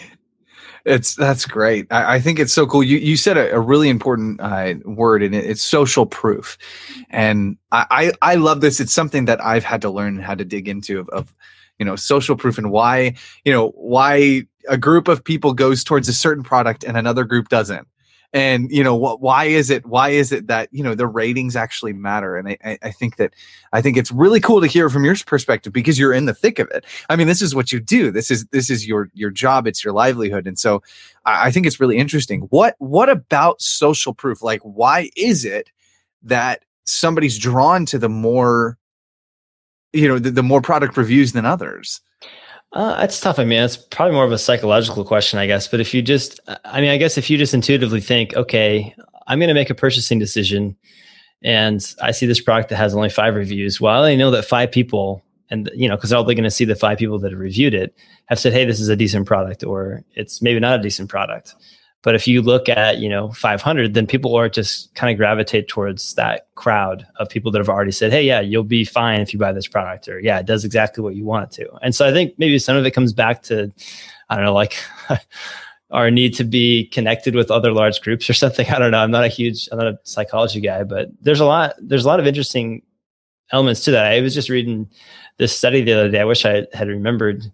it's 0.86 1.14
that's 1.14 1.44
great. 1.44 1.86
I, 1.90 2.14
I, 2.14 2.20
think 2.20 2.38
it's 2.38 2.54
so 2.54 2.66
cool. 2.66 2.82
You 2.82 2.96
you 2.98 3.18
said 3.18 3.36
a, 3.36 3.54
a 3.54 3.60
really 3.60 3.90
important 3.90 4.40
uh, 4.40 4.74
word, 4.86 5.22
and 5.22 5.34
it, 5.34 5.44
it's 5.44 5.62
social 5.62 6.06
proof. 6.06 6.56
And 7.10 7.58
I, 7.70 8.12
I, 8.22 8.32
I 8.32 8.34
love 8.36 8.62
this. 8.62 8.80
It's 8.80 8.94
something 8.94 9.26
that 9.26 9.44
I've 9.44 9.64
had 9.64 9.82
to 9.82 9.90
learn 9.90 10.18
how 10.18 10.34
to 10.34 10.44
dig 10.44 10.68
into 10.68 11.00
of, 11.00 11.08
of 11.10 11.34
you 11.78 11.84
know 11.84 11.96
social 11.96 12.36
proof 12.36 12.56
and 12.56 12.70
why 12.70 13.14
you 13.44 13.52
know 13.52 13.70
why 13.70 14.46
a 14.68 14.78
group 14.78 15.08
of 15.08 15.24
people 15.24 15.52
goes 15.52 15.84
towards 15.84 16.08
a 16.08 16.12
certain 16.12 16.44
product 16.44 16.84
and 16.84 16.96
another 16.96 17.24
group 17.24 17.48
doesn't. 17.48 17.86
And 18.32 18.70
you 18.70 18.82
know 18.82 18.94
what 18.94 19.20
why 19.20 19.44
is 19.44 19.70
it 19.70 19.86
why 19.86 20.10
is 20.10 20.32
it 20.32 20.48
that 20.48 20.68
you 20.72 20.82
know 20.82 20.94
the 20.94 21.06
ratings 21.06 21.56
actually 21.56 21.92
matter? 21.92 22.36
And 22.36 22.48
I, 22.48 22.78
I 22.82 22.90
think 22.90 23.16
that 23.16 23.32
i 23.72 23.80
think 23.80 23.96
it's 23.96 24.10
really 24.10 24.40
cool 24.40 24.60
to 24.60 24.66
hear 24.66 24.90
from 24.90 25.04
your 25.04 25.16
perspective 25.26 25.72
because 25.72 25.98
you're 25.98 26.12
in 26.12 26.26
the 26.26 26.34
thick 26.34 26.58
of 26.58 26.68
it. 26.70 26.84
I 27.08 27.16
mean 27.16 27.28
this 27.28 27.40
is 27.40 27.54
what 27.54 27.72
you 27.72 27.80
do. 27.80 28.10
This 28.10 28.30
is 28.30 28.44
this 28.46 28.68
is 28.68 28.86
your 28.86 29.10
your 29.14 29.30
job. 29.30 29.66
It's 29.66 29.84
your 29.84 29.94
livelihood. 29.94 30.46
And 30.46 30.58
so 30.58 30.82
i, 31.24 31.46
I 31.46 31.50
think 31.50 31.66
it's 31.66 31.80
really 31.80 31.98
interesting. 31.98 32.42
What 32.50 32.74
what 32.78 33.08
about 33.08 33.62
social 33.62 34.12
proof? 34.12 34.42
Like 34.42 34.60
why 34.62 35.08
is 35.16 35.44
it 35.44 35.70
that 36.22 36.64
somebody's 36.84 37.38
drawn 37.38 37.86
to 37.86 37.98
the 37.98 38.08
more 38.08 38.76
you 39.92 40.08
know 40.08 40.18
the, 40.18 40.30
the 40.30 40.42
more 40.42 40.60
product 40.60 40.96
reviews 40.96 41.32
than 41.32 41.46
others 41.46 42.00
uh, 42.76 43.06
tough. 43.06 43.38
I 43.38 43.44
mean, 43.44 43.62
it's 43.62 43.76
probably 43.76 44.14
more 44.14 44.24
of 44.24 44.32
a 44.32 44.38
psychological 44.38 45.04
question, 45.04 45.38
I 45.38 45.46
guess. 45.46 45.66
But 45.66 45.80
if 45.80 45.94
you 45.94 46.02
just, 46.02 46.40
I 46.64 46.80
mean, 46.80 46.90
I 46.90 46.96
guess 46.96 47.16
if 47.16 47.30
you 47.30 47.38
just 47.38 47.54
intuitively 47.54 48.00
think, 48.00 48.34
okay, 48.36 48.94
I'm 49.26 49.38
going 49.38 49.48
to 49.48 49.54
make 49.54 49.70
a 49.70 49.74
purchasing 49.74 50.18
decision 50.18 50.76
and 51.42 51.94
I 52.02 52.10
see 52.10 52.26
this 52.26 52.40
product 52.40 52.70
that 52.70 52.76
has 52.76 52.94
only 52.94 53.08
five 53.08 53.34
reviews. 53.34 53.80
Well, 53.80 54.04
I 54.04 54.14
know 54.14 54.30
that 54.30 54.44
five 54.44 54.72
people, 54.72 55.24
and, 55.50 55.70
you 55.74 55.88
know, 55.88 55.96
because 55.96 56.10
they're 56.10 56.22
going 56.22 56.42
to 56.42 56.50
see 56.50 56.64
the 56.64 56.74
five 56.74 56.98
people 56.98 57.18
that 57.20 57.32
have 57.32 57.40
reviewed 57.40 57.74
it 57.74 57.94
have 58.26 58.38
said, 58.38 58.52
hey, 58.52 58.64
this 58.64 58.80
is 58.80 58.88
a 58.88 58.96
decent 58.96 59.26
product, 59.26 59.64
or 59.64 60.02
it's 60.14 60.42
maybe 60.42 60.60
not 60.60 60.78
a 60.78 60.82
decent 60.82 61.08
product. 61.08 61.54
But 62.06 62.14
if 62.14 62.28
you 62.28 62.40
look 62.40 62.68
at, 62.68 62.98
you 62.98 63.08
know, 63.08 63.32
500, 63.32 63.94
then 63.94 64.06
people 64.06 64.36
are 64.36 64.48
just 64.48 64.94
kind 64.94 65.10
of 65.10 65.18
gravitate 65.18 65.66
towards 65.66 66.14
that 66.14 66.46
crowd 66.54 67.04
of 67.16 67.28
people 67.28 67.50
that 67.50 67.58
have 67.58 67.68
already 67.68 67.90
said, 67.90 68.12
hey, 68.12 68.22
yeah, 68.22 68.38
you'll 68.38 68.62
be 68.62 68.84
fine 68.84 69.20
if 69.20 69.32
you 69.32 69.40
buy 69.40 69.50
this 69.50 69.66
product, 69.66 70.08
or 70.08 70.20
yeah, 70.20 70.38
it 70.38 70.46
does 70.46 70.64
exactly 70.64 71.02
what 71.02 71.16
you 71.16 71.24
want 71.24 71.46
it 71.46 71.64
to. 71.64 71.68
And 71.82 71.96
so 71.96 72.06
I 72.06 72.12
think 72.12 72.34
maybe 72.38 72.60
some 72.60 72.76
of 72.76 72.86
it 72.86 72.92
comes 72.92 73.12
back 73.12 73.42
to, 73.44 73.72
I 74.30 74.36
don't 74.36 74.44
know, 74.44 74.54
like 74.54 74.76
our 75.90 76.08
need 76.08 76.32
to 76.34 76.44
be 76.44 76.86
connected 76.90 77.34
with 77.34 77.50
other 77.50 77.72
large 77.72 78.00
groups 78.00 78.30
or 78.30 78.34
something. 78.34 78.68
I 78.68 78.78
don't 78.78 78.92
know. 78.92 79.00
I'm 79.00 79.10
not 79.10 79.24
a 79.24 79.28
huge, 79.28 79.68
I'm 79.72 79.78
not 79.78 79.88
a 79.88 79.98
psychology 80.04 80.60
guy, 80.60 80.84
but 80.84 81.08
there's 81.22 81.40
a 81.40 81.44
lot, 81.44 81.74
there's 81.80 82.04
a 82.04 82.08
lot 82.08 82.20
of 82.20 82.26
interesting 82.28 82.82
elements 83.50 83.82
to 83.82 83.90
that. 83.90 84.12
I 84.12 84.20
was 84.20 84.32
just 84.32 84.48
reading 84.48 84.88
this 85.38 85.58
study 85.58 85.82
the 85.82 85.94
other 85.94 86.08
day. 86.08 86.20
I 86.20 86.24
wish 86.24 86.46
I 86.46 86.68
had 86.72 86.86
remembered 86.86 87.50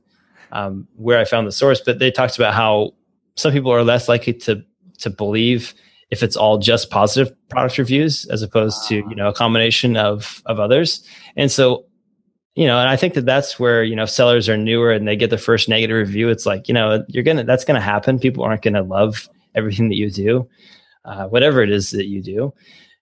um, 0.50 0.88
where 0.97 1.18
I 1.18 1.25
found 1.25 1.47
the 1.47 1.52
source, 1.52 1.80
but 1.80 2.00
they 2.00 2.11
talked 2.11 2.37
about 2.37 2.52
how 2.52 2.92
some 3.36 3.52
people 3.52 3.70
are 3.72 3.84
less 3.84 4.08
likely 4.08 4.34
to 4.34 4.62
to 4.98 5.10
believe 5.10 5.74
if 6.10 6.22
it's 6.22 6.36
all 6.36 6.58
just 6.58 6.90
positive 6.90 7.34
product 7.48 7.78
reviews 7.78 8.26
as 8.26 8.42
opposed 8.42 8.86
to 8.88 8.96
you 8.96 9.14
know 9.14 9.28
a 9.28 9.34
combination 9.34 9.96
of 9.96 10.42
of 10.46 10.60
others. 10.60 11.06
And 11.36 11.50
so 11.50 11.86
you 12.54 12.66
know 12.66 12.78
and 12.78 12.90
i 12.90 12.96
think 12.96 13.14
that 13.14 13.24
that's 13.24 13.58
where 13.58 13.82
you 13.82 13.96
know 13.96 14.04
sellers 14.04 14.46
are 14.46 14.58
newer 14.58 14.92
and 14.92 15.08
they 15.08 15.16
get 15.16 15.30
the 15.30 15.38
first 15.38 15.70
negative 15.70 15.96
review 15.96 16.28
it's 16.28 16.44
like 16.44 16.68
you 16.68 16.74
know 16.74 17.02
you're 17.08 17.22
gonna 17.22 17.44
that's 17.44 17.64
gonna 17.64 17.80
happen. 17.80 18.18
People 18.18 18.44
aren't 18.44 18.60
gonna 18.60 18.82
love 18.82 19.26
everything 19.54 19.88
that 19.88 19.96
you 19.96 20.10
do 20.10 20.48
uh, 21.04 21.26
whatever 21.28 21.62
it 21.62 21.70
is 21.70 21.90
that 21.90 22.06
you 22.06 22.22
do. 22.22 22.52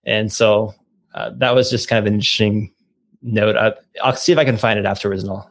And 0.04 0.32
so 0.32 0.74
uh, 1.14 1.30
that 1.36 1.54
was 1.54 1.70
just 1.70 1.88
kind 1.88 1.98
of 1.98 2.06
an 2.06 2.14
interesting 2.14 2.72
note. 3.22 3.56
I, 3.56 3.74
i'll 4.02 4.16
see 4.16 4.32
if 4.32 4.38
i 4.38 4.44
can 4.44 4.56
find 4.56 4.78
it 4.78 4.86
afterwards 4.86 5.22
and 5.22 5.32
i'll 5.32 5.50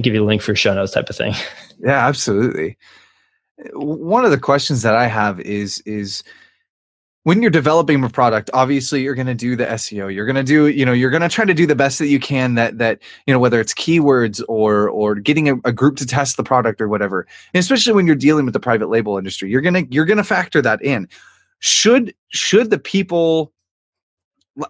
give 0.00 0.14
you 0.14 0.22
a 0.22 0.26
link 0.26 0.42
for 0.42 0.54
show 0.54 0.74
notes 0.74 0.92
type 0.92 1.10
of 1.10 1.16
thing. 1.16 1.34
Yeah 1.82 2.06
absolutely 2.06 2.76
one 3.72 4.24
of 4.24 4.30
the 4.30 4.38
questions 4.38 4.82
that 4.82 4.94
I 4.94 5.06
have 5.06 5.40
is 5.40 5.80
is 5.80 6.22
when 7.24 7.42
you're 7.42 7.50
developing 7.50 8.02
a 8.02 8.08
product 8.08 8.50
obviously 8.54 9.02
you're 9.02 9.14
going 9.14 9.26
to 9.26 9.34
do 9.34 9.54
the 9.54 9.66
seo 9.66 10.12
you're 10.12 10.24
going 10.24 10.36
to 10.36 10.42
do 10.42 10.68
you 10.68 10.86
know 10.86 10.92
you're 10.92 11.10
going 11.10 11.22
to 11.22 11.28
try 11.28 11.44
to 11.44 11.52
do 11.52 11.66
the 11.66 11.74
best 11.74 11.98
that 11.98 12.06
you 12.06 12.18
can 12.18 12.54
that 12.54 12.78
that 12.78 12.98
you 13.26 13.34
know 13.34 13.38
whether 13.38 13.60
it's 13.60 13.74
keywords 13.74 14.42
or 14.48 14.88
or 14.88 15.14
getting 15.14 15.48
a, 15.48 15.54
a, 15.64 15.72
group 15.72 15.96
to 15.96 16.06
test 16.06 16.36
the 16.36 16.42
product 16.42 16.80
or 16.80 16.88
whatever. 16.88 17.26
And 17.52 17.60
especially 17.60 17.92
when 17.92 18.06
you're 18.06 18.16
dealing 18.16 18.44
with 18.44 18.54
the 18.54 18.60
private 18.60 18.88
label 18.88 19.18
industry 19.18 19.50
you're 19.50 19.60
going 19.60 19.74
to 19.74 19.94
you're 19.94 20.06
going 20.06 20.18
to 20.18 20.24
factor 20.24 20.62
that 20.62 20.82
in. 20.82 21.08
Should 21.58 22.14
should 22.28 22.70
the 22.70 22.78
people 22.78 23.52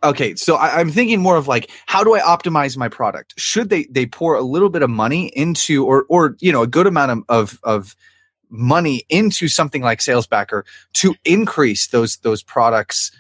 okay 0.05 0.35
so 0.35 0.57
I, 0.57 0.81
am 0.81 0.91
thinking 0.91 1.21
more 1.21 1.37
of 1.37 1.49
like 1.49 1.71
how 1.87 2.05
do 2.05 2.15
i 2.15 2.21
optimize 2.21 2.77
my 2.77 2.89
product? 2.89 3.35
Should 3.39 3.71
they 3.71 3.85
they 3.85 4.07
pour 4.07 4.35
a 4.35 4.43
little 4.43 4.71
bit 4.71 4.83
of 4.83 4.91
money 4.91 5.29
into 5.37 5.87
or 5.87 6.05
or 6.09 6.37
you 6.41 6.51
know 6.51 6.63
a 6.63 6.67
good 6.67 6.89
amount 6.89 7.13
of 7.13 7.25
of, 7.29 7.61
of 7.63 7.97
money 8.51 9.05
into 9.09 9.49
something 9.49 9.83
like 9.83 10.01
SalesBacker 10.01 10.65
to 10.95 11.15
increase 11.25 11.89
those 11.89 12.17
those 12.19 12.43
products, 12.43 13.11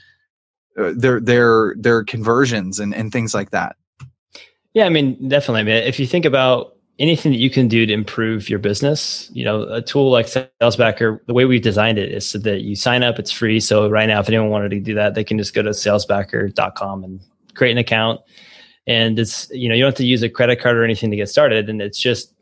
uh, 0.78 0.92
their 0.96 1.20
their 1.20 1.75
their 1.78 2.04
conversions 2.04 2.78
and 2.78 2.94
and 2.94 3.12
things 3.12 3.34
like 3.34 3.50
that. 3.50 3.76
Yeah, 4.75 4.87
I 4.87 4.88
mean, 4.88 5.28
definitely. 5.28 5.60
I 5.60 5.64
mean, 5.64 5.76
if 5.76 5.99
you 5.99 6.06
think 6.06 6.25
about 6.25 6.76
anything 7.00 7.32
that 7.32 7.38
you 7.38 7.50
can 7.50 7.66
do 7.66 7.87
to 7.87 7.92
improve 7.92 8.49
your 8.49 8.58
business, 8.58 9.30
you 9.32 9.42
know, 9.42 9.62
a 9.62 9.80
tool 9.80 10.10
like 10.10 10.26
SalesBacker, 10.26 11.20
the 11.26 11.32
way 11.34 11.46
we've 11.46 11.62
designed 11.62 11.99
it 11.99 12.12
is 12.12 12.28
so 12.28 12.38
that 12.38 12.60
you 12.60 12.76
sign 12.76 13.02
up, 13.02 13.18
it's 13.18 13.32
free. 13.32 13.58
So 13.58 13.88
right 13.88 14.06
now, 14.06 14.20
if 14.20 14.28
anyone 14.28 14.50
wanted 14.50 14.70
to 14.70 14.80
do 14.80 14.94
that, 14.94 15.14
they 15.14 15.25
can 15.25 15.38
just 15.38 15.54
go 15.54 15.62
to 15.62 15.70
salesbacker.com 15.70 17.04
and 17.04 17.20
create 17.54 17.72
an 17.72 17.78
account. 17.78 18.20
And 18.87 19.18
it's, 19.18 19.49
you 19.50 19.68
know, 19.68 19.75
you 19.75 19.82
don't 19.82 19.88
have 19.88 19.96
to 19.96 20.06
use 20.06 20.22
a 20.22 20.28
credit 20.28 20.60
card 20.60 20.76
or 20.76 20.84
anything 20.84 21.10
to 21.10 21.16
get 21.16 21.28
started. 21.28 21.68
And 21.68 21.80
it's 21.80 21.99
just 21.99 22.34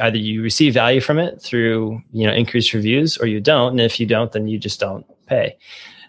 either 0.00 0.18
you 0.18 0.42
receive 0.42 0.74
value 0.74 1.00
from 1.00 1.18
it 1.18 1.40
through 1.40 2.00
you 2.12 2.26
know 2.26 2.32
increased 2.32 2.72
reviews 2.72 3.16
or 3.18 3.26
you 3.26 3.40
don't 3.40 3.72
and 3.72 3.80
if 3.80 3.98
you 3.98 4.06
don't 4.06 4.32
then 4.32 4.48
you 4.48 4.58
just 4.58 4.80
don't 4.80 5.06
pay. 5.26 5.56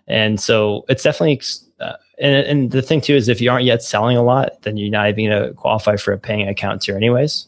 And 0.07 0.39
so 0.39 0.85
it's 0.89 1.03
definitely 1.03 1.41
uh, 1.79 1.93
and, 2.19 2.47
and 2.47 2.71
the 2.71 2.81
thing 2.81 3.01
too 3.01 3.15
is 3.15 3.27
if 3.27 3.41
you 3.41 3.51
aren't 3.51 3.65
yet 3.65 3.83
selling 3.83 4.17
a 4.17 4.23
lot 4.23 4.61
then 4.63 4.77
you're 4.77 4.91
not 4.91 5.09
even 5.09 5.29
going 5.29 5.43
to 5.43 5.53
qualify 5.53 5.95
for 5.95 6.11
a 6.11 6.17
paying 6.17 6.47
account 6.47 6.81
tier 6.81 6.95
anyways. 6.95 7.47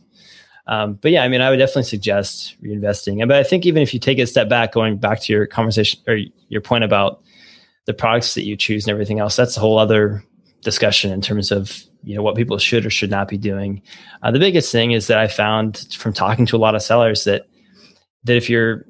Um, 0.67 0.93
but 0.93 1.11
yeah 1.11 1.23
i 1.23 1.27
mean 1.27 1.41
i 1.41 1.49
would 1.49 1.57
definitely 1.57 1.83
suggest 1.83 2.55
reinvesting. 2.61 3.21
And 3.21 3.27
but 3.27 3.37
i 3.37 3.43
think 3.43 3.65
even 3.65 3.81
if 3.81 3.93
you 3.93 3.99
take 3.99 4.19
a 4.19 4.27
step 4.27 4.47
back 4.47 4.73
going 4.73 4.97
back 4.97 5.21
to 5.21 5.33
your 5.33 5.47
conversation 5.47 5.99
or 6.07 6.17
your 6.49 6.61
point 6.61 6.83
about 6.83 7.21
the 7.85 7.93
products 7.93 8.35
that 8.35 8.45
you 8.45 8.55
choose 8.55 8.85
and 8.85 8.91
everything 8.91 9.19
else 9.19 9.35
that's 9.35 9.57
a 9.57 9.59
whole 9.59 9.79
other 9.79 10.23
discussion 10.61 11.11
in 11.11 11.21
terms 11.21 11.51
of 11.51 11.83
you 12.03 12.15
know 12.15 12.23
what 12.23 12.35
people 12.35 12.57
should 12.57 12.85
or 12.85 12.89
should 12.89 13.11
not 13.11 13.27
be 13.27 13.37
doing. 13.37 13.81
Uh, 14.23 14.31
the 14.31 14.39
biggest 14.39 14.71
thing 14.71 14.91
is 14.91 15.07
that 15.07 15.17
I 15.17 15.27
found 15.27 15.87
from 15.93 16.13
talking 16.13 16.45
to 16.47 16.55
a 16.55 16.59
lot 16.59 16.75
of 16.75 16.81
sellers 16.81 17.23
that 17.25 17.47
that 18.23 18.37
if 18.37 18.49
you're 18.49 18.85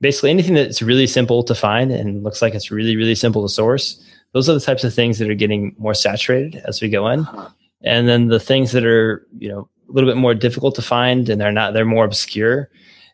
basically 0.00 0.30
anything 0.30 0.54
that's 0.54 0.82
really 0.82 1.06
simple 1.06 1.42
to 1.42 1.54
find 1.54 1.90
and 1.90 2.22
looks 2.22 2.42
like 2.42 2.54
it's 2.54 2.70
really 2.70 2.96
really 2.96 3.14
simple 3.14 3.42
to 3.42 3.52
source, 3.52 4.02
those 4.32 4.48
are 4.48 4.54
the 4.54 4.60
types 4.60 4.84
of 4.84 4.94
things 4.94 5.18
that 5.18 5.30
are 5.30 5.34
getting 5.34 5.74
more 5.78 5.94
saturated 5.94 6.62
as 6.66 6.80
we 6.80 6.88
go 6.88 7.08
in. 7.08 7.20
Uh-huh. 7.20 7.48
And 7.84 8.08
then 8.08 8.28
the 8.28 8.40
things 8.40 8.72
that 8.72 8.84
are 8.84 9.26
you 9.38 9.48
know 9.48 9.68
a 9.88 9.92
little 9.92 10.10
bit 10.10 10.18
more 10.18 10.34
difficult 10.34 10.74
to 10.76 10.82
find 10.82 11.28
and 11.28 11.40
they're 11.40 11.52
not 11.52 11.74
they're 11.74 11.84
more 11.84 12.04
obscure 12.04 12.70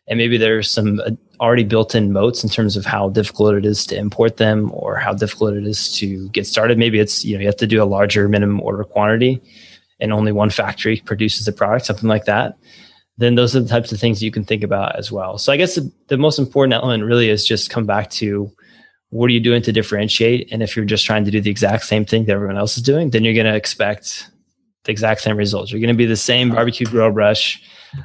and 0.07 0.17
maybe 0.17 0.37
there's 0.37 0.69
some 0.69 0.99
uh, 0.99 1.11
already 1.39 1.63
built-in 1.63 2.13
moats 2.13 2.43
in 2.43 2.49
terms 2.49 2.77
of 2.77 2.85
how 2.85 3.09
difficult 3.09 3.55
it 3.55 3.65
is 3.65 3.85
to 3.87 3.97
import 3.97 4.37
them 4.37 4.71
or 4.73 4.95
how 4.97 5.13
difficult 5.13 5.53
it 5.53 5.65
is 5.65 5.91
to 5.93 6.29
get 6.29 6.47
started. 6.47 6.77
Maybe 6.77 6.99
it's 6.99 7.25
you 7.25 7.35
know 7.35 7.41
you 7.41 7.47
have 7.47 7.57
to 7.57 7.67
do 7.67 7.81
a 7.81 7.85
larger 7.85 8.27
minimum 8.29 8.61
order 8.61 8.83
quantity 8.83 9.41
and 9.99 10.11
only 10.11 10.31
one 10.31 10.49
factory 10.49 11.01
produces 11.05 11.45
the 11.45 11.51
product 11.51 11.85
something 11.85 12.09
like 12.09 12.25
that. 12.25 12.57
Then 13.17 13.35
those 13.35 13.55
are 13.55 13.61
the 13.61 13.69
types 13.69 13.91
of 13.91 13.99
things 13.99 14.21
you 14.21 14.31
can 14.31 14.43
think 14.43 14.63
about 14.63 14.97
as 14.97 15.09
well. 15.11 15.37
So 15.37 15.53
i 15.53 15.57
guess 15.57 15.75
the, 15.75 15.91
the 16.07 16.17
most 16.17 16.37
important 16.37 16.73
element 16.73 17.05
really 17.05 17.29
is 17.29 17.45
just 17.45 17.69
come 17.69 17.85
back 17.85 18.09
to 18.11 18.51
what 19.09 19.27
are 19.27 19.33
you 19.33 19.39
doing 19.39 19.61
to 19.61 19.71
differentiate? 19.71 20.51
And 20.51 20.61
if 20.61 20.75
you're 20.75 20.83
just 20.83 21.05
trying 21.05 21.23
to 21.23 21.31
do 21.31 21.39
the 21.39 21.49
exact 21.49 21.85
same 21.85 22.03
thing 22.03 22.25
that 22.25 22.33
everyone 22.33 22.57
else 22.57 22.75
is 22.75 22.83
doing 22.83 23.11
then 23.11 23.23
you're 23.23 23.33
going 23.33 23.45
to 23.45 23.55
expect 23.55 24.29
the 24.85 24.91
exact 24.91 25.21
same 25.21 25.37
results 25.37 25.71
you're 25.71 25.81
going 25.81 25.93
to 25.93 25.97
be 25.97 26.05
the 26.05 26.15
same 26.15 26.49
barbecue 26.49 26.85
grill 26.87 27.11
brush 27.11 27.61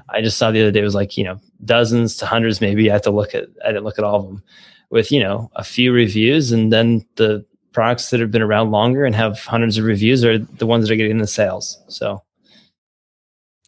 I 0.09 0.21
just 0.21 0.39
saw 0.39 0.51
the 0.51 0.61
other 0.61 0.71
day 0.71 0.83
was 0.83 0.95
like, 0.95 1.17
you 1.17 1.25
know, 1.25 1.41
dozens 1.65 2.17
to 2.19 2.27
hundreds, 2.27 2.61
maybe 2.61 2.91
I 2.91 2.93
have 2.93 3.03
to 3.03 3.11
look 3.11 3.35
at, 3.35 3.47
I 3.65 3.69
didn't 3.69 3.85
look 3.85 3.99
at 3.99 4.05
all 4.05 4.21
of 4.21 4.27
them 4.27 4.43
with, 4.91 5.11
you 5.11 5.21
know, 5.21 5.51
a 5.57 5.65
few 5.65 5.93
reviews 5.93 6.53
and 6.53 6.73
then 6.73 7.05
the, 7.17 7.45
products 7.73 8.11
that 8.11 8.19
have 8.19 8.33
been 8.33 8.43
around 8.43 8.73
longer 8.73 9.05
and 9.05 9.15
have 9.15 9.39
hundreds 9.45 9.79
of 9.79 9.85
reviews 9.85 10.25
are 10.25 10.39
the 10.39 10.67
ones 10.67 10.85
that 10.85 10.93
are 10.93 10.97
getting 10.97 11.19
the 11.19 11.27
sales. 11.27 11.81
So 11.87 12.21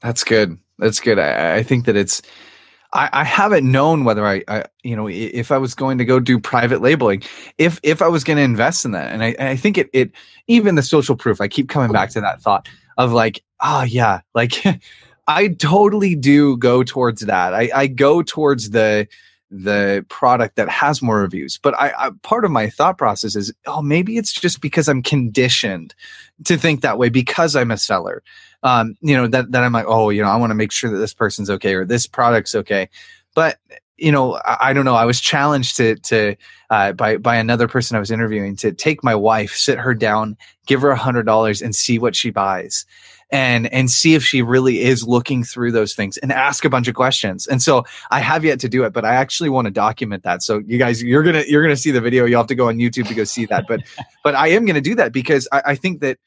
that's 0.01 0.25
good. 0.25 0.59
That's 0.81 0.99
good. 0.99 1.21
I, 1.21 1.59
I 1.59 1.63
think 1.63 1.85
that 1.85 1.95
it's. 1.95 2.21
I, 2.93 3.09
I 3.13 3.23
haven't 3.23 3.71
known 3.71 4.03
whether 4.03 4.27
I, 4.27 4.43
I, 4.49 4.65
you 4.83 4.97
know, 4.97 5.09
if 5.09 5.53
I 5.53 5.59
was 5.59 5.77
going 5.77 5.99
to 5.99 6.05
go 6.05 6.19
do 6.19 6.41
private 6.41 6.83
labeling, 6.83 7.23
if 7.59 7.79
if 7.85 8.03
I 8.03 8.09
was 8.09 8.25
going 8.25 8.39
to 8.39 8.43
invest 8.43 8.85
in 8.85 8.91
that, 8.91 9.13
and 9.13 9.23
I, 9.23 9.37
I 9.39 9.55
think 9.55 9.79
it, 9.79 9.89
it, 9.93 10.11
even 10.49 10.75
the 10.75 10.83
social 10.83 11.15
proof. 11.15 11.41
I 11.41 11.47
keep 11.47 11.69
coming 11.69 11.93
back 11.93 12.11
to 12.11 12.21
that 12.21 12.43
thought 12.43 12.69
of 12.99 13.13
like, 13.13 13.43
oh 13.61 13.83
yeah, 13.83 14.21
like 14.35 14.55
I 15.27 15.49
totally 15.49 16.15
do 16.15 16.57
go 16.57 16.83
towards 16.83 17.23
that. 17.23 17.55
I, 17.55 17.71
I 17.75 17.87
go 17.87 18.23
towards 18.23 18.71
the 18.71 19.07
the 19.53 20.05
product 20.09 20.57
that 20.57 20.69
has 20.71 21.03
more 21.03 21.21
reviews. 21.21 21.59
But 21.59 21.75
I, 21.75 21.93
I, 21.99 22.11
part 22.23 22.47
of 22.47 22.51
my 22.51 22.71
thought 22.71 22.97
process 22.97 23.37
is, 23.37 23.53
oh, 23.67 23.83
maybe 23.83 24.17
it's 24.17 24.33
just 24.33 24.63
because 24.63 24.89
I'm 24.89 25.03
conditioned 25.03 25.95
to 26.45 26.57
think 26.57 26.81
that 26.81 26.97
way 26.97 27.11
because 27.11 27.55
I'm 27.55 27.71
a 27.71 27.77
seller. 27.77 28.23
Um, 28.63 28.97
you 29.03 29.15
know, 29.15 29.27
that 29.27 29.53
that 29.53 29.63
I'm 29.63 29.73
like, 29.73 29.85
oh, 29.87 30.09
you 30.09 30.23
know, 30.23 30.29
I 30.29 30.37
want 30.37 30.51
to 30.51 30.55
make 30.55 30.73
sure 30.73 30.91
that 30.91 30.97
this 30.97 31.13
person's 31.13 31.51
okay 31.51 31.75
or 31.75 31.85
this 31.85 32.07
product's 32.07 32.55
okay. 32.55 32.89
But 33.35 33.59
you 33.97 34.13
know, 34.13 34.35
I, 34.45 34.71
I 34.71 34.73
don't 34.73 34.85
know. 34.85 34.95
I 34.95 35.05
was 35.05 35.21
challenged 35.21 35.77
to 35.77 35.97
to 35.97 36.37
uh, 36.71 36.93
by 36.93 37.17
by 37.17 37.37
another 37.37 37.69
person 37.69 37.97
I 37.97 38.01
was 38.01 38.11
interviewing 38.11 38.57
to 38.57 38.73
take 38.73 39.05
my 39.05 39.15
wife, 39.15 39.55
sit 39.55 39.79
her 39.79 39.95
down, 39.95 40.37
give 40.67 40.83
her 40.83 40.91
a 40.91 40.97
hundred 40.97 41.27
dollars, 41.27 41.63
and 41.63 41.75
see 41.75 41.99
what 41.99 42.17
she 42.17 42.31
buys 42.31 42.87
and 43.33 43.73
and 43.73 43.91
see 43.91 44.15
if 44.15 44.23
she 44.23 44.43
really 44.43 44.83
is 44.83 45.07
looking 45.09 45.43
through 45.43 45.73
those 45.73 45.95
things 45.95 46.19
and 46.19 46.31
ask 46.31 46.65
a 46.65 46.71
bunch 46.71 46.87
of 46.87 46.95
questions. 46.95 47.47
And 47.47 47.63
so 47.63 47.85
I 48.11 48.21
have 48.21 48.45
yet 48.45 48.61
to 48.61 48.69
do 48.69 48.85
it, 48.85 48.93
but 48.93 49.05
I 49.05 49.15
actually 49.15 49.49
want 49.49 49.65
to 49.65 49.71
document 49.71 50.23
that. 50.23 50.43
So 50.43 50.59
you 50.67 50.79
guys, 50.79 51.03
you're 51.03 51.23
gonna 51.23 51.45
you're 51.49 51.63
gonna 51.63 51.77
see 51.77 51.91
the 51.91 52.01
video. 52.01 52.27
You'll 52.27 52.41
have 52.41 52.47
to 52.49 52.55
go 52.55 52.69
on 52.69 52.77
YouTube 52.77 53.09
to 53.09 53.15
go 53.15 53.25
see 53.25 53.47
that. 53.47 53.65
But 53.67 53.81
but 54.23 54.35
I 54.35 54.49
am 54.49 54.67
gonna 54.67 54.83
do 54.83 54.95
that 54.97 55.13
because 55.13 55.49
I, 55.51 55.63
I 55.67 55.75
think 55.75 56.01
that 56.01 56.19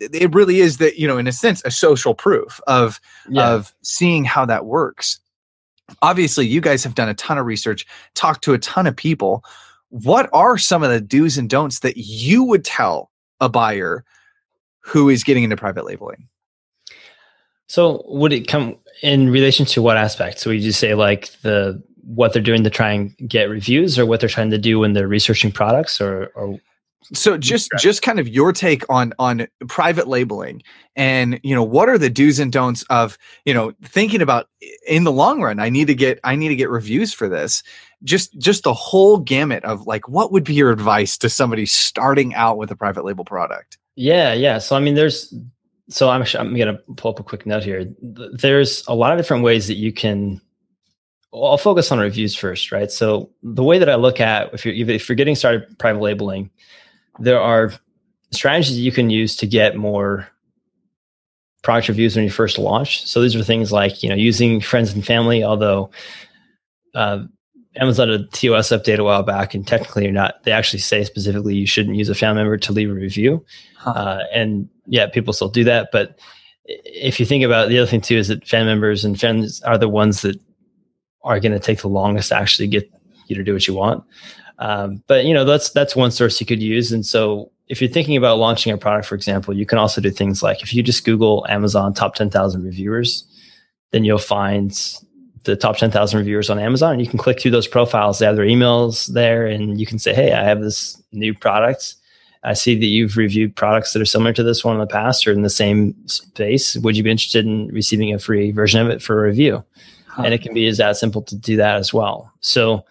it 0.00 0.34
really 0.34 0.60
is 0.60 0.78
that 0.78 0.98
you 0.98 1.06
know 1.06 1.18
in 1.18 1.26
a 1.26 1.32
sense 1.32 1.62
a 1.64 1.70
social 1.70 2.14
proof 2.14 2.60
of 2.66 3.00
yeah. 3.28 3.50
of 3.50 3.74
seeing 3.82 4.24
how 4.24 4.46
that 4.46 4.64
works 4.64 5.20
obviously 6.02 6.46
you 6.46 6.60
guys 6.60 6.84
have 6.84 6.94
done 6.94 7.08
a 7.08 7.14
ton 7.14 7.38
of 7.38 7.46
research 7.46 7.86
talked 8.14 8.42
to 8.44 8.54
a 8.54 8.58
ton 8.58 8.86
of 8.86 8.96
people 8.96 9.44
what 9.90 10.28
are 10.32 10.58
some 10.58 10.82
of 10.82 10.90
the 10.90 11.00
do's 11.00 11.38
and 11.38 11.48
don'ts 11.48 11.80
that 11.80 11.96
you 11.96 12.44
would 12.44 12.64
tell 12.64 13.10
a 13.40 13.48
buyer 13.48 14.04
who 14.80 15.08
is 15.08 15.24
getting 15.24 15.44
into 15.44 15.56
private 15.56 15.84
labeling 15.84 16.28
so 17.68 18.02
would 18.06 18.32
it 18.32 18.48
come 18.48 18.76
in 19.02 19.30
relation 19.30 19.66
to 19.66 19.82
what 19.82 19.96
aspect? 19.96 20.40
So 20.40 20.50
would 20.50 20.62
you 20.62 20.72
say 20.72 20.94
like 20.94 21.30
the 21.42 21.82
what 22.02 22.32
they're 22.32 22.42
doing 22.42 22.64
to 22.64 22.70
try 22.70 22.92
and 22.92 23.14
get 23.28 23.50
reviews 23.50 23.98
or 23.98 24.06
what 24.06 24.20
they're 24.20 24.28
trying 24.30 24.50
to 24.50 24.58
do 24.58 24.78
when 24.78 24.94
they're 24.94 25.06
researching 25.06 25.52
products 25.52 26.00
or, 26.00 26.28
or 26.34 26.58
so 27.12 27.38
just 27.38 27.70
just 27.78 28.02
kind 28.02 28.18
of 28.18 28.28
your 28.28 28.52
take 28.52 28.82
on 28.90 29.12
on 29.18 29.46
private 29.68 30.08
labeling 30.08 30.62
and 30.96 31.40
you 31.42 31.54
know 31.54 31.62
what 31.62 31.88
are 31.88 31.98
the 31.98 32.10
do's 32.10 32.38
and 32.38 32.52
don'ts 32.52 32.82
of 32.90 33.16
you 33.44 33.54
know 33.54 33.72
thinking 33.82 34.20
about 34.20 34.48
in 34.86 35.04
the 35.04 35.12
long 35.12 35.40
run 35.40 35.60
i 35.60 35.68
need 35.68 35.86
to 35.86 35.94
get 35.94 36.18
i 36.24 36.34
need 36.34 36.48
to 36.48 36.56
get 36.56 36.68
reviews 36.68 37.12
for 37.12 37.28
this 37.28 37.62
just 38.02 38.36
just 38.38 38.64
the 38.64 38.74
whole 38.74 39.18
gamut 39.18 39.64
of 39.64 39.86
like 39.86 40.08
what 40.08 40.32
would 40.32 40.44
be 40.44 40.54
your 40.54 40.70
advice 40.70 41.16
to 41.16 41.28
somebody 41.28 41.64
starting 41.64 42.34
out 42.34 42.58
with 42.58 42.70
a 42.70 42.76
private 42.76 43.04
label 43.04 43.24
product 43.24 43.78
yeah 43.94 44.32
yeah 44.32 44.58
so 44.58 44.76
i 44.76 44.80
mean 44.80 44.94
there's 44.94 45.32
so 45.88 46.10
I'm 46.10 46.22
I'm 46.38 46.54
going 46.54 46.74
to 46.74 46.82
pull 46.96 47.10
up 47.10 47.20
a 47.20 47.24
quick 47.24 47.46
note 47.46 47.64
here. 47.64 47.86
There's 48.00 48.86
a 48.86 48.94
lot 48.94 49.12
of 49.12 49.18
different 49.18 49.42
ways 49.42 49.66
that 49.68 49.76
you 49.76 49.92
can. 49.92 50.40
Well, 51.32 51.50
I'll 51.50 51.58
focus 51.58 51.92
on 51.92 51.98
reviews 51.98 52.34
first, 52.34 52.72
right? 52.72 52.90
So 52.90 53.30
the 53.42 53.64
way 53.64 53.78
that 53.78 53.88
I 53.88 53.96
look 53.96 54.20
at 54.20 54.52
if 54.54 54.64
you're 54.64 54.74
if 54.74 55.08
you're 55.08 55.16
getting 55.16 55.34
started 55.34 55.78
private 55.78 56.00
labeling, 56.00 56.50
there 57.18 57.40
are 57.40 57.72
strategies 58.30 58.78
you 58.78 58.92
can 58.92 59.10
use 59.10 59.36
to 59.36 59.46
get 59.46 59.76
more 59.76 60.28
product 61.62 61.88
reviews 61.88 62.14
when 62.14 62.24
you 62.24 62.30
first 62.30 62.58
launch. 62.58 63.06
So 63.06 63.20
these 63.20 63.34
are 63.34 63.42
things 63.42 63.72
like 63.72 64.02
you 64.02 64.08
know 64.08 64.14
using 64.14 64.60
friends 64.60 64.92
and 64.92 65.04
family, 65.04 65.42
although 65.42 65.90
uh, 66.94 67.24
Amazon 67.76 68.08
did 68.08 68.20
a 68.20 68.26
TOS 68.26 68.68
update 68.68 68.98
a 68.98 69.04
while 69.04 69.22
back, 69.22 69.54
and 69.54 69.66
technically 69.66 70.04
you're 70.04 70.12
not. 70.12 70.42
They 70.44 70.52
actually 70.52 70.80
say 70.80 71.04
specifically 71.04 71.54
you 71.54 71.66
shouldn't 71.66 71.96
use 71.96 72.08
a 72.08 72.14
family 72.14 72.42
member 72.42 72.56
to 72.58 72.72
leave 72.72 72.90
a 72.90 72.94
review, 72.94 73.44
huh. 73.76 73.90
uh, 73.90 74.24
and 74.32 74.68
yeah, 74.86 75.06
people 75.06 75.32
still 75.32 75.48
do 75.48 75.64
that. 75.64 75.90
But 75.92 76.18
if 76.64 77.18
you 77.18 77.26
think 77.26 77.44
about 77.44 77.66
it, 77.66 77.68
the 77.70 77.78
other 77.78 77.90
thing 77.90 78.00
too 78.00 78.16
is 78.16 78.28
that 78.28 78.46
fan 78.46 78.66
members 78.66 79.04
and 79.04 79.18
fans 79.18 79.62
are 79.62 79.78
the 79.78 79.88
ones 79.88 80.22
that 80.22 80.38
are 81.24 81.40
going 81.40 81.52
to 81.52 81.58
take 81.58 81.80
the 81.80 81.88
longest 81.88 82.28
to 82.28 82.36
actually 82.36 82.68
get 82.68 82.90
you 83.26 83.36
to 83.36 83.44
do 83.44 83.52
what 83.52 83.66
you 83.66 83.74
want. 83.74 84.04
Um, 84.58 85.02
but 85.06 85.24
you 85.24 85.34
know 85.34 85.44
that's 85.44 85.70
that's 85.70 85.94
one 85.94 86.10
source 86.10 86.40
you 86.40 86.46
could 86.46 86.62
use. 86.62 86.92
And 86.92 87.06
so 87.06 87.50
if 87.68 87.80
you're 87.80 87.90
thinking 87.90 88.16
about 88.16 88.38
launching 88.38 88.72
a 88.72 88.78
product, 88.78 89.06
for 89.06 89.14
example, 89.14 89.54
you 89.54 89.66
can 89.66 89.78
also 89.78 90.00
do 90.00 90.10
things 90.10 90.42
like 90.42 90.62
if 90.62 90.74
you 90.74 90.82
just 90.82 91.04
Google 91.04 91.46
Amazon 91.48 91.94
top 91.94 92.14
ten 92.14 92.30
thousand 92.30 92.64
reviewers, 92.64 93.24
then 93.92 94.04
you'll 94.04 94.18
find 94.18 94.98
the 95.48 95.56
top 95.56 95.76
10,000 95.78 96.18
reviewers 96.18 96.50
on 96.50 96.58
Amazon. 96.58 96.92
And 96.92 97.00
you 97.00 97.08
can 97.08 97.18
click 97.18 97.40
through 97.40 97.50
those 97.50 97.66
profiles. 97.66 98.18
They 98.18 98.26
have 98.26 98.36
their 98.36 98.44
emails 98.44 99.06
there, 99.12 99.46
and 99.46 99.80
you 99.80 99.86
can 99.86 99.98
say, 99.98 100.14
Hey, 100.14 100.32
I 100.32 100.44
have 100.44 100.60
this 100.60 101.00
new 101.12 101.34
product. 101.34 101.94
I 102.44 102.52
see 102.52 102.76
that 102.76 102.86
you've 102.86 103.16
reviewed 103.16 103.56
products 103.56 103.92
that 103.92 104.02
are 104.02 104.06
similar 104.06 104.32
to 104.34 104.44
this 104.44 104.64
one 104.64 104.76
in 104.76 104.80
the 104.80 104.86
past 104.86 105.26
or 105.26 105.32
in 105.32 105.42
the 105.42 105.50
same 105.50 105.94
space. 106.06 106.76
Would 106.76 106.96
you 106.96 107.02
be 107.02 107.10
interested 107.10 107.44
in 107.44 107.66
receiving 107.68 108.14
a 108.14 108.18
free 108.18 108.52
version 108.52 108.80
of 108.80 108.88
it 108.90 109.02
for 109.02 109.18
a 109.18 109.28
review? 109.28 109.64
Huh. 110.06 110.22
And 110.24 110.34
it 110.34 110.42
can 110.42 110.54
be 110.54 110.66
as 110.68 110.78
that 110.78 110.96
simple 110.96 111.22
to 111.22 111.36
do 111.36 111.56
that 111.56 111.76
as 111.76 111.92
well. 111.92 112.32
So 112.40 112.84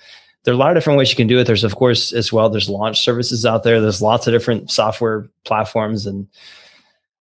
there 0.47 0.53
are 0.53 0.55
a 0.55 0.59
lot 0.59 0.69
of 0.69 0.77
different 0.77 0.97
ways 0.97 1.09
you 1.09 1.17
can 1.17 1.27
do 1.27 1.39
it. 1.39 1.43
There's 1.43 1.65
of 1.65 1.75
course 1.75 2.13
as 2.13 2.31
well, 2.31 2.49
there's 2.49 2.69
launch 2.69 3.03
services 3.03 3.45
out 3.45 3.63
there. 3.63 3.81
There's 3.81 4.01
lots 4.01 4.27
of 4.27 4.33
different 4.33 4.71
software 4.71 5.27
platforms 5.43 6.05
and 6.05 6.25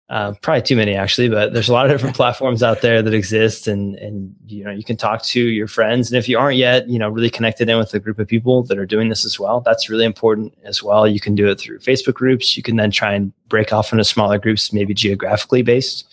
uh, 0.08 0.32
probably 0.42 0.62
too 0.62 0.76
many 0.76 0.94
actually, 0.94 1.28
but 1.28 1.52
there's 1.52 1.68
a 1.68 1.72
lot 1.72 1.86
of 1.86 1.90
different 1.90 2.14
platforms 2.22 2.62
out 2.62 2.82
there 2.82 3.02
that 3.02 3.12
exist, 3.12 3.66
and 3.66 3.96
and 3.96 4.32
you 4.46 4.62
know 4.62 4.70
you 4.70 4.84
can 4.84 4.96
talk 4.96 5.24
to 5.24 5.40
your 5.40 5.66
friends, 5.66 6.08
and 6.08 6.16
if 6.16 6.28
you 6.28 6.38
aren't 6.38 6.56
yet, 6.56 6.88
you 6.88 7.00
know, 7.00 7.08
really 7.08 7.28
connected 7.28 7.68
in 7.68 7.76
with 7.78 7.92
a 7.94 7.98
group 7.98 8.20
of 8.20 8.28
people 8.28 8.62
that 8.62 8.78
are 8.78 8.86
doing 8.86 9.08
this 9.08 9.24
as 9.24 9.40
well. 9.40 9.60
That's 9.60 9.90
really 9.90 10.04
important 10.04 10.56
as 10.62 10.80
well. 10.80 11.08
You 11.08 11.18
can 11.18 11.34
do 11.34 11.48
it 11.48 11.58
through 11.58 11.80
Facebook 11.80 12.14
groups. 12.14 12.56
You 12.56 12.62
can 12.62 12.76
then 12.76 12.92
try 12.92 13.12
and 13.12 13.32
break 13.48 13.72
off 13.72 13.90
into 13.90 14.04
smaller 14.04 14.38
groups, 14.38 14.72
maybe 14.72 14.94
geographically 14.94 15.62
based, 15.62 16.06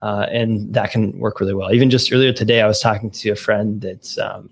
uh, 0.00 0.24
and 0.30 0.72
that 0.72 0.90
can 0.90 1.18
work 1.18 1.38
really 1.38 1.52
well. 1.52 1.70
Even 1.74 1.90
just 1.90 2.10
earlier 2.10 2.32
today, 2.32 2.62
I 2.62 2.66
was 2.66 2.80
talking 2.80 3.10
to 3.10 3.28
a 3.28 3.36
friend 3.36 3.82
that 3.82 4.16
um, 4.16 4.48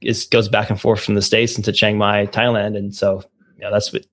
is 0.00 0.26
goes 0.26 0.48
back 0.48 0.70
and 0.70 0.80
forth 0.80 1.02
from 1.02 1.14
the 1.14 1.22
states 1.22 1.56
into 1.56 1.72
Chiang 1.72 1.98
Mai, 1.98 2.26
Thailand, 2.26 2.76
and 2.76 2.94
so 2.94 3.22
yeah, 3.60 3.70
that's 3.70 3.92
what 3.92 4.06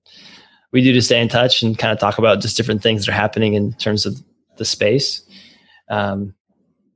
we 0.72 0.82
do 0.82 0.92
to 0.92 1.02
stay 1.02 1.20
in 1.20 1.28
touch 1.28 1.62
and 1.62 1.78
kind 1.78 1.92
of 1.92 1.98
talk 1.98 2.18
about 2.18 2.40
just 2.40 2.56
different 2.56 2.82
things 2.82 3.06
that 3.06 3.12
are 3.12 3.16
happening 3.16 3.54
in 3.54 3.72
terms 3.74 4.04
of 4.04 4.16
the 4.56 4.64
space. 4.64 5.22
Um, 5.88 6.34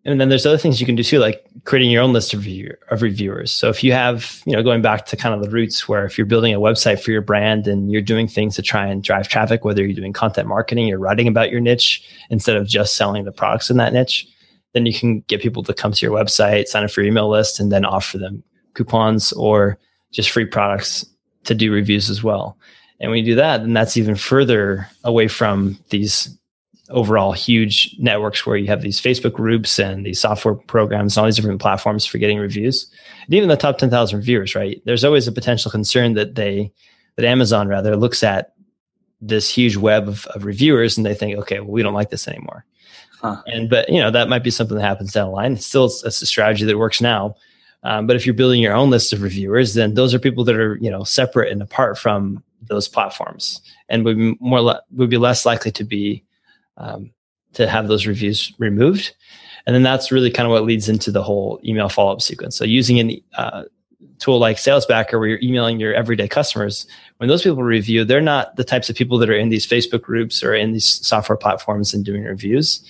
and 0.05 0.19
then 0.19 0.31
there's 0.31 0.47
other 0.47 0.59
things 0.59 0.81
you 0.81 0.87
can 0.87 0.97
do 0.97 1.03
too, 1.03 1.19
like 1.19 1.47
creating 1.65 1.91
your 1.91 2.03
own 2.03 2.15
list 2.15 2.33
of, 2.33 2.41
review, 2.41 2.75
of 2.91 3.03
reviewers. 3.03 3.51
So 3.51 3.69
if 3.69 3.85
you 3.85 3.93
have, 3.93 4.41
you 4.47 4.55
know, 4.55 4.63
going 4.63 4.81
back 4.81 5.05
to 5.07 5.17
kind 5.17 5.35
of 5.35 5.43
the 5.43 5.51
roots 5.51 5.89
where 5.89 6.07
if 6.07 6.17
you're 6.17 6.27
building 6.27 6.55
a 6.55 6.61
website 6.61 7.01
for 7.01 7.11
your 7.11 7.21
brand 7.21 7.69
and 7.69 7.93
you're 7.93 8.01
doing 8.01 8.27
things 8.27 8.57
to 8.57 8.63
try 8.63 8.87
and 8.87 9.03
drive 9.03 9.29
traffic, 9.29 9.65
whether 9.65 9.85
you're 9.85 9.95
doing 9.95 10.15
content 10.15 10.49
marketing, 10.49 10.89
you're 10.89 10.99
writing 10.99 11.29
about 11.29 11.51
your 11.51 11.61
niche 11.61 12.03
instead 12.31 12.57
of 12.57 12.67
just 12.67 12.97
selling 12.97 13.25
the 13.25 13.33
products 13.33 13.69
in 13.69 13.77
that 13.77 13.93
niche, 13.93 14.27
then 14.73 14.87
you 14.87 14.95
can 14.95 15.21
get 15.23 15.43
people 15.43 15.63
to 15.63 15.75
come 15.75 15.93
to 15.93 16.07
your 16.07 16.17
website, 16.17 16.67
sign 16.67 16.83
up 16.83 16.91
for 16.91 17.03
your 17.03 17.11
email 17.11 17.29
list, 17.29 17.61
and 17.61 17.71
then 17.71 17.85
offer 17.85 18.17
them 18.17 18.43
coupons 18.75 19.33
or 19.33 19.79
just 20.13 20.31
free 20.31 20.47
products 20.47 21.05
to 21.45 21.55
do 21.55 21.73
reviews 21.73 22.11
as 22.11 22.23
well. 22.23 22.59
And 23.01 23.11
when 23.11 23.25
you 23.25 23.33
do 23.33 23.37
that, 23.37 23.59
then 23.63 23.73
that's 23.73 23.97
even 23.97 24.15
further 24.15 24.87
away 25.05 25.29
from 25.29 25.79
these 25.89 26.37
overall 26.91 27.33
huge 27.33 27.97
networks 27.99 28.45
where 28.45 28.57
you 28.57 28.67
have 28.67 28.83
these 28.83 29.01
Facebook 29.01 29.33
groups 29.33 29.79
and 29.79 30.05
these 30.05 30.21
software 30.21 30.55
programs 30.55 31.17
and 31.17 31.23
all 31.23 31.27
these 31.27 31.37
different 31.37 31.61
platforms 31.61 32.05
for 32.05 32.19
getting 32.19 32.39
reviews. 32.39 32.91
And 33.25 33.35
even 33.35 33.49
the 33.49 33.57
top 33.57 33.79
10,000 33.79 34.19
reviewers, 34.19 34.55
right? 34.55 34.83
There's 34.85 35.05
always 35.05 35.27
a 35.27 35.33
potential 35.33 35.71
concern 35.71 36.15
that 36.15 36.35
they, 36.35 36.73
that 37.17 37.25
Amazon 37.25 37.69
rather 37.69 37.97
looks 37.97 38.23
at 38.23 38.55
this 39.21 39.49
huge 39.49 39.77
web 39.77 40.09
of, 40.09 40.27
of 40.27 40.45
reviewers 40.45 40.97
and 40.97 41.07
they 41.07 41.15
think, 41.15 41.39
okay, 41.39 41.61
well, 41.61 41.71
we 41.71 41.83
don't 41.83 41.95
like 41.95 42.11
this 42.11 42.27
anymore. 42.27 42.65
Huh. 43.21 43.41
And, 43.47 43.69
but, 43.71 43.89
you 43.89 44.01
know, 44.01 44.11
that 44.11 44.29
might 44.29 44.43
be 44.43 44.51
something 44.51 44.77
that 44.77 44.83
happens 44.83 45.13
down 45.13 45.29
the 45.29 45.35
line. 45.35 45.53
It's 45.53 45.67
still, 45.67 45.85
it's 45.85 46.23
a 46.23 46.27
strategy 46.27 46.65
that 46.65 46.79
works 46.79 47.01
now. 47.01 47.37
Um, 47.83 48.07
but 48.07 48.17
if 48.17 48.27
you're 48.27 48.35
building 48.35 48.61
your 48.61 48.75
own 48.75 48.91
list 48.91 49.13
of 49.13 49.23
reviewers, 49.23 49.75
then 49.75 49.95
those 49.95 50.15
are 50.15 50.19
people 50.19 50.45
that 50.45 50.57
are, 50.57 50.77
you 50.77 50.91
know, 50.91 51.05
separate 51.05 51.51
and 51.51 51.63
apart 51.63 51.99
from 51.99 52.43
those 52.63 52.89
platforms 52.89 53.61
and 53.89 54.05
would 54.05 54.19
be 54.19 54.37
more 54.41 54.61
le- 54.61 54.83
would 54.93 55.11
be 55.11 55.17
less 55.17 55.47
likely 55.47 55.71
to 55.73 55.85
be 55.85 56.23
um, 56.77 57.11
to 57.55 57.67
have 57.67 57.89
those 57.89 58.07
reviews 58.07 58.53
removed. 58.59 59.15
And 59.67 59.75
then 59.75 59.83
that's 59.83 60.13
really 60.13 60.31
kind 60.31 60.47
of 60.47 60.53
what 60.53 60.65
leads 60.65 60.89
into 60.89 61.11
the 61.11 61.23
whole 61.23 61.61
email 61.65 61.89
follow-up 61.89 62.23
sequence. 62.23 62.57
So 62.57 62.65
using 62.65 62.99
a 62.99 63.23
uh, 63.37 63.65
tool 64.21 64.39
like 64.39 64.57
salesbacker 64.57 65.19
where 65.19 65.29
you're 65.29 65.43
emailing 65.43 65.81
your 65.81 65.95
everyday 65.95 66.29
customers 66.29 66.87
when 67.17 67.29
those 67.29 67.43
people 67.43 67.63
review 67.63 68.05
they're 68.05 68.21
not 68.21 68.55
the 68.57 68.65
types 68.65 68.89
of 68.89 68.97
people 68.97 69.19
that 69.19 69.31
are 69.31 69.37
in 69.37 69.49
these 69.49 69.67
facebook 69.67 70.03
groups 70.03 70.43
or 70.43 70.55
in 70.55 70.73
these 70.73 71.07
software 71.07 71.37
platforms 71.37 71.93
and 71.93 72.05
doing 72.05 72.23
reviews 72.23 72.85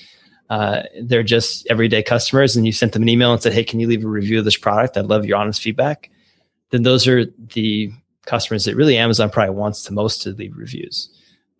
uh, 0.50 0.82
they're 1.02 1.22
just 1.22 1.66
everyday 1.70 2.02
customers 2.02 2.56
and 2.56 2.66
you 2.66 2.72
sent 2.72 2.92
them 2.92 3.02
an 3.02 3.08
email 3.08 3.32
and 3.32 3.42
said 3.42 3.52
hey 3.52 3.64
can 3.64 3.80
you 3.80 3.86
leave 3.86 4.04
a 4.04 4.08
review 4.08 4.38
of 4.38 4.44
this 4.44 4.56
product 4.56 4.96
i'd 4.96 5.06
love 5.06 5.24
your 5.24 5.38
honest 5.38 5.62
feedback 5.62 6.10
then 6.70 6.82
those 6.82 7.06
are 7.06 7.24
the 7.54 7.92
customers 8.26 8.64
that 8.64 8.76
really 8.76 8.96
Amazon 8.96 9.30
probably 9.30 9.54
wants 9.54 9.84
the 9.84 9.92
most 9.92 10.22
to 10.22 10.30
leave 10.30 10.56
reviews. 10.56 11.10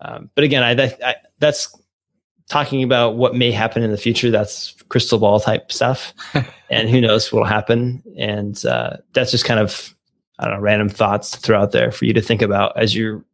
Um, 0.01 0.31
but 0.35 0.45
again, 0.45 0.63
I, 0.63 0.95
I, 1.05 1.17
that's 1.39 1.77
talking 2.49 2.83
about 2.83 3.17
what 3.17 3.35
may 3.35 3.51
happen 3.51 3.83
in 3.83 3.91
the 3.91 3.97
future. 3.97 4.31
That's 4.31 4.73
crystal 4.89 5.19
ball 5.19 5.41
type 5.41 5.71
stuff, 5.71 6.15
and 6.71 6.89
who 6.89 7.01
knows 7.01 7.33
what 7.33 7.41
will 7.41 7.47
happen. 7.47 8.03
And 8.17 8.65
uh, 8.65 8.99
that's 9.13 9.31
just 9.31 9.45
kind 9.45 9.61
of 9.61 9.95
I 10.39 10.47
don't 10.47 10.55
know 10.55 10.61
random 10.61 10.89
thoughts 10.89 11.33
to 11.33 11.41
throw 11.41 11.61
out 11.61 11.73
there 11.73 11.91
for 11.93 12.07
you 12.07 12.15
to 12.15 12.23
think 12.23 12.41
about 12.41 12.79
as 12.79 12.95
you're 12.95 13.25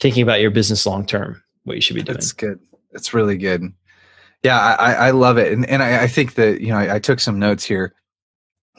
thinking 0.00 0.22
about 0.22 0.40
your 0.40 0.50
business 0.50 0.86
long 0.86 1.06
term. 1.06 1.42
What 1.64 1.76
you 1.76 1.82
should 1.82 1.96
be 1.96 2.02
doing. 2.02 2.14
That's 2.14 2.32
good. 2.32 2.58
That's 2.90 3.14
really 3.14 3.36
good. 3.36 3.72
Yeah, 4.42 4.58
I, 4.58 4.94
I 4.94 5.10
love 5.10 5.36
it, 5.36 5.52
and 5.52 5.68
and 5.68 5.82
I, 5.82 6.04
I 6.04 6.06
think 6.06 6.34
that 6.34 6.60
you 6.60 6.68
know 6.68 6.78
I, 6.78 6.96
I 6.96 6.98
took 6.98 7.20
some 7.20 7.38
notes 7.38 7.64
here 7.64 7.94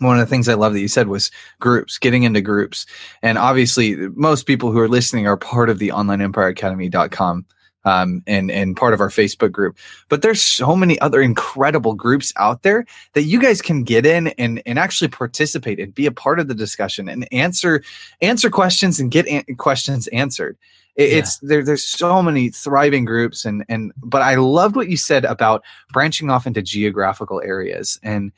one 0.01 0.19
of 0.19 0.27
the 0.27 0.29
things 0.29 0.49
I 0.49 0.55
love 0.55 0.73
that 0.73 0.79
you 0.79 0.87
said 0.87 1.07
was 1.07 1.31
groups, 1.59 1.97
getting 1.97 2.23
into 2.23 2.41
groups. 2.41 2.85
And 3.21 3.37
obviously, 3.37 3.95
most 4.15 4.45
people 4.47 4.71
who 4.71 4.79
are 4.79 4.89
listening 4.89 5.27
are 5.27 5.37
part 5.37 5.69
of 5.69 5.79
the 5.79 5.89
onlineempireacademy.com 5.89 7.45
um, 7.83 8.23
and, 8.27 8.51
and 8.51 8.75
part 8.75 8.93
of 8.93 8.99
our 8.99 9.09
Facebook 9.09 9.51
group. 9.51 9.77
But 10.09 10.21
there's 10.21 10.41
so 10.41 10.75
many 10.75 10.99
other 10.99 11.21
incredible 11.21 11.93
groups 11.93 12.33
out 12.37 12.63
there 12.63 12.85
that 13.13 13.23
you 13.23 13.39
guys 13.41 13.61
can 13.61 13.83
get 13.83 14.05
in 14.05 14.27
and, 14.29 14.61
and 14.65 14.79
actually 14.79 15.07
participate 15.09 15.79
and 15.79 15.93
be 15.93 16.05
a 16.05 16.11
part 16.11 16.39
of 16.39 16.47
the 16.47 16.55
discussion 16.55 17.07
and 17.07 17.27
answer, 17.31 17.83
answer 18.21 18.49
questions 18.49 18.99
and 18.99 19.11
get 19.11 19.27
an- 19.27 19.55
questions 19.57 20.07
answered. 20.07 20.57
It, 20.95 21.09
yeah. 21.09 21.17
It's 21.17 21.37
there, 21.39 21.63
there's 21.63 21.83
so 21.83 22.21
many 22.21 22.49
thriving 22.49 23.05
groups 23.05 23.45
and, 23.45 23.63
and, 23.69 23.91
but 23.97 24.21
I 24.21 24.35
loved 24.35 24.75
what 24.75 24.89
you 24.89 24.97
said 24.97 25.25
about 25.25 25.63
branching 25.93 26.29
off 26.29 26.45
into 26.45 26.61
geographical 26.61 27.41
areas. 27.41 27.99
And, 28.03 28.31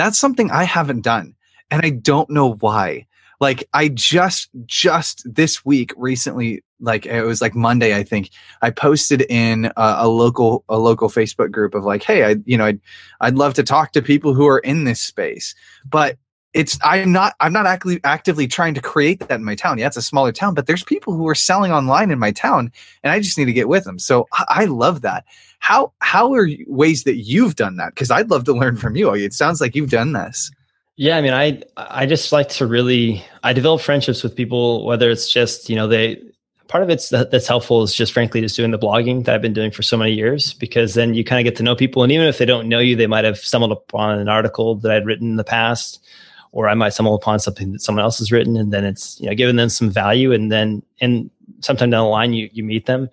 that's 0.00 0.18
something 0.18 0.50
I 0.50 0.64
haven't 0.64 1.02
done. 1.02 1.34
And 1.70 1.84
I 1.84 1.90
don't 1.90 2.30
know 2.30 2.54
why. 2.54 3.06
Like 3.38 3.68
I 3.72 3.88
just 3.88 4.50
just 4.66 5.22
this 5.24 5.64
week 5.64 5.92
recently, 5.96 6.62
like 6.78 7.06
it 7.06 7.22
was 7.22 7.40
like 7.40 7.54
Monday, 7.54 7.96
I 7.96 8.02
think 8.02 8.30
I 8.60 8.70
posted 8.70 9.22
in 9.30 9.66
a, 9.76 9.96
a 9.98 10.08
local 10.08 10.64
a 10.68 10.78
local 10.78 11.08
Facebook 11.08 11.50
group 11.50 11.74
of 11.74 11.84
like, 11.84 12.02
hey, 12.02 12.24
I 12.24 12.36
you 12.44 12.58
know 12.58 12.66
I'd 12.66 12.80
I'd 13.20 13.36
love 13.36 13.54
to 13.54 13.62
talk 13.62 13.92
to 13.92 14.02
people 14.02 14.34
who 14.34 14.46
are 14.46 14.58
in 14.58 14.84
this 14.84 15.00
space, 15.00 15.54
but 15.88 16.18
it's 16.52 16.78
i'm 16.82 17.12
not 17.12 17.34
i'm 17.40 17.52
not 17.52 17.66
actively 17.66 18.00
actively 18.02 18.46
trying 18.48 18.74
to 18.74 18.80
create 18.80 19.20
that 19.20 19.38
in 19.38 19.44
my 19.44 19.54
town 19.54 19.78
yeah 19.78 19.86
it's 19.86 19.96
a 19.96 20.02
smaller 20.02 20.32
town 20.32 20.52
but 20.52 20.66
there's 20.66 20.82
people 20.82 21.12
who 21.12 21.28
are 21.28 21.34
selling 21.34 21.70
online 21.70 22.10
in 22.10 22.18
my 22.18 22.32
town 22.32 22.72
and 23.04 23.12
i 23.12 23.20
just 23.20 23.38
need 23.38 23.44
to 23.44 23.52
get 23.52 23.68
with 23.68 23.84
them 23.84 23.98
so 23.98 24.26
i, 24.32 24.44
I 24.48 24.64
love 24.64 25.02
that 25.02 25.24
how 25.60 25.92
how 26.00 26.32
are 26.34 26.48
ways 26.66 27.04
that 27.04 27.16
you've 27.16 27.54
done 27.54 27.76
that? 27.76 27.94
Because 27.94 28.10
I'd 28.10 28.30
love 28.30 28.44
to 28.44 28.52
learn 28.52 28.76
from 28.76 28.96
you. 28.96 29.14
It 29.14 29.32
sounds 29.32 29.60
like 29.60 29.76
you've 29.76 29.90
done 29.90 30.12
this. 30.12 30.50
Yeah, 30.96 31.16
I 31.16 31.20
mean, 31.20 31.32
I 31.32 31.62
I 31.76 32.06
just 32.06 32.32
like 32.32 32.48
to 32.50 32.66
really 32.66 33.24
I 33.44 33.52
develop 33.52 33.80
friendships 33.80 34.22
with 34.22 34.34
people, 34.34 34.84
whether 34.84 35.10
it's 35.10 35.30
just 35.32 35.70
you 35.70 35.76
know 35.76 35.86
they 35.86 36.20
part 36.66 36.82
of 36.82 36.90
it's 36.90 37.10
that, 37.10 37.30
that's 37.30 37.48
helpful 37.48 37.82
is 37.82 37.94
just 37.94 38.12
frankly 38.12 38.40
just 38.40 38.56
doing 38.56 38.70
the 38.70 38.78
blogging 38.78 39.24
that 39.24 39.34
I've 39.34 39.42
been 39.42 39.52
doing 39.52 39.70
for 39.70 39.82
so 39.82 39.96
many 39.96 40.12
years 40.12 40.54
because 40.54 40.94
then 40.94 41.14
you 41.14 41.24
kind 41.24 41.40
of 41.40 41.50
get 41.50 41.56
to 41.58 41.64
know 41.64 41.74
people 41.74 42.04
and 42.04 42.12
even 42.12 42.28
if 42.28 42.38
they 42.38 42.44
don't 42.44 42.68
know 42.68 42.78
you, 42.78 42.94
they 42.94 43.08
might 43.08 43.24
have 43.24 43.38
stumbled 43.38 43.72
upon 43.72 44.18
an 44.18 44.28
article 44.28 44.76
that 44.76 44.92
I'd 44.92 45.04
written 45.04 45.30
in 45.30 45.36
the 45.36 45.44
past, 45.44 46.04
or 46.52 46.68
I 46.68 46.74
might 46.74 46.90
stumble 46.90 47.14
upon 47.14 47.38
something 47.38 47.72
that 47.72 47.80
someone 47.80 48.04
else 48.04 48.18
has 48.18 48.32
written 48.32 48.56
and 48.56 48.72
then 48.72 48.84
it's 48.84 49.20
you 49.20 49.28
know 49.28 49.34
giving 49.34 49.56
them 49.56 49.68
some 49.68 49.90
value 49.90 50.32
and 50.32 50.50
then 50.50 50.82
and 51.00 51.30
sometime 51.60 51.90
down 51.90 52.04
the 52.04 52.10
line 52.10 52.32
you 52.32 52.48
you 52.52 52.64
meet 52.64 52.86
them 52.86 53.08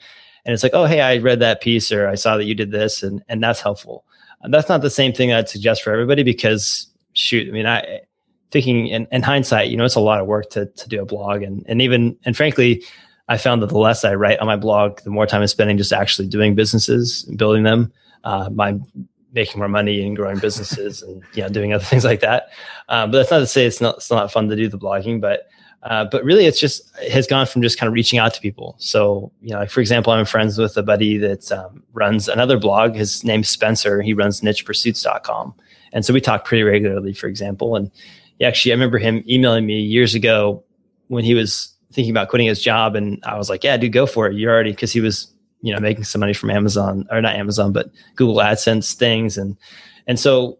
and 0.47 0.53
it's 0.53 0.63
like, 0.63 0.73
oh, 0.73 0.85
hey, 0.85 1.01
I 1.01 1.17
read 1.17 1.41
that 1.41 1.59
piece 1.59 1.91
or 1.91 2.07
I 2.07 2.15
saw 2.15 2.37
that 2.37 2.45
you 2.45 2.55
did 2.55 2.71
this, 2.71 3.03
and 3.03 3.21
and 3.27 3.43
that's 3.43 3.59
helpful. 3.59 4.05
And 4.41 4.53
that's 4.53 4.69
not 4.69 4.81
the 4.81 4.89
same 4.89 5.11
thing 5.11 5.33
I'd 5.33 5.49
suggest 5.49 5.83
for 5.83 5.91
everybody 5.91 6.23
because 6.23 6.87
shoot, 7.11 7.49
I 7.49 7.51
mean, 7.51 7.65
I 7.65 7.99
thinking 8.49 8.87
in, 8.87 9.07
in 9.11 9.23
hindsight, 9.23 9.69
you 9.69 9.75
know, 9.75 9.83
it's 9.83 9.95
a 9.95 9.99
lot 9.99 10.21
of 10.21 10.25
work 10.25 10.49
to 10.51 10.67
to 10.67 10.87
do 10.87 11.01
a 11.01 11.05
blog, 11.05 11.43
and 11.43 11.65
and 11.67 11.81
even 11.81 12.17
and 12.23 12.35
frankly, 12.35 12.81
I 13.27 13.37
found 13.37 13.61
that 13.61 13.67
the 13.67 13.77
less 13.77 14.05
I 14.05 14.15
write 14.15 14.39
on 14.39 14.47
my 14.47 14.55
blog, 14.55 15.01
the 15.01 15.09
more 15.09 15.27
time 15.27 15.41
I'm 15.41 15.47
spending 15.47 15.77
just 15.77 15.91
actually 15.91 16.29
doing 16.29 16.55
businesses 16.55 17.25
and 17.27 17.37
building 17.37 17.63
them. 17.63 17.91
Uh, 18.23 18.49
my 18.49 18.79
making 19.33 19.59
more 19.59 19.67
money 19.67 20.05
and 20.05 20.15
growing 20.15 20.39
businesses 20.39 21.01
and 21.01 21.23
you 21.33 21.43
know 21.43 21.49
doing 21.49 21.73
other 21.73 21.83
things 21.83 22.05
like 22.05 22.21
that. 22.21 22.49
Um, 22.89 23.11
but 23.11 23.19
that's 23.19 23.31
not 23.31 23.39
to 23.39 23.47
say 23.47 23.65
it's 23.65 23.81
not 23.81 23.97
it's 23.97 24.11
not 24.11 24.31
fun 24.31 24.47
to 24.49 24.55
do 24.55 24.67
the 24.67 24.77
blogging, 24.77 25.21
but 25.21 25.47
uh, 25.83 26.05
but 26.05 26.23
really, 26.23 26.45
it's 26.45 26.59
just 26.59 26.91
it 27.01 27.11
has 27.11 27.27
gone 27.27 27.45
from 27.45 27.61
just 27.61 27.79
kind 27.79 27.87
of 27.87 27.93
reaching 27.93 28.19
out 28.19 28.33
to 28.33 28.41
people. 28.41 28.75
So, 28.79 29.31
you 29.41 29.51
know, 29.51 29.59
like 29.59 29.69
for 29.69 29.79
example, 29.79 30.11
I'm 30.11 30.25
friends 30.25 30.57
with 30.57 30.75
a 30.75 30.83
buddy 30.83 31.17
that 31.17 31.51
um, 31.51 31.83
runs 31.93 32.27
another 32.27 32.57
blog. 32.57 32.95
His 32.95 33.23
name's 33.23 33.47
Spencer. 33.47 34.01
He 34.01 34.13
runs 34.13 34.41
nichepursuits.com. 34.41 35.53
And 35.93 36.03
so 36.03 36.13
we 36.13 36.19
talk 36.19 36.45
pretty 36.45 36.63
regularly, 36.63 37.13
for 37.13 37.27
example. 37.27 37.75
And 37.75 37.91
actually, 38.41 38.71
I 38.71 38.75
remember 38.75 38.97
him 38.97 39.23
emailing 39.29 39.65
me 39.65 39.79
years 39.79 40.15
ago 40.15 40.63
when 41.07 41.23
he 41.23 41.33
was 41.33 41.73
thinking 41.93 42.11
about 42.11 42.29
quitting 42.29 42.47
his 42.47 42.61
job. 42.61 42.95
And 42.95 43.23
I 43.23 43.37
was 43.37 43.49
like, 43.49 43.63
yeah, 43.63 43.77
dude, 43.77 43.93
go 43.93 44.05
for 44.05 44.27
it. 44.27 44.35
You're 44.35 44.53
already, 44.53 44.71
because 44.71 44.91
he 44.91 44.99
was, 44.99 45.31
you 45.61 45.73
know, 45.73 45.79
making 45.79 46.03
some 46.03 46.19
money 46.19 46.33
from 46.33 46.49
Amazon 46.49 47.07
or 47.11 47.21
not 47.21 47.35
Amazon, 47.35 47.71
but 47.71 47.89
Google 48.15 48.35
AdSense 48.35 48.93
things. 48.93 49.37
And, 49.37 49.57
and 50.05 50.19
so, 50.19 50.59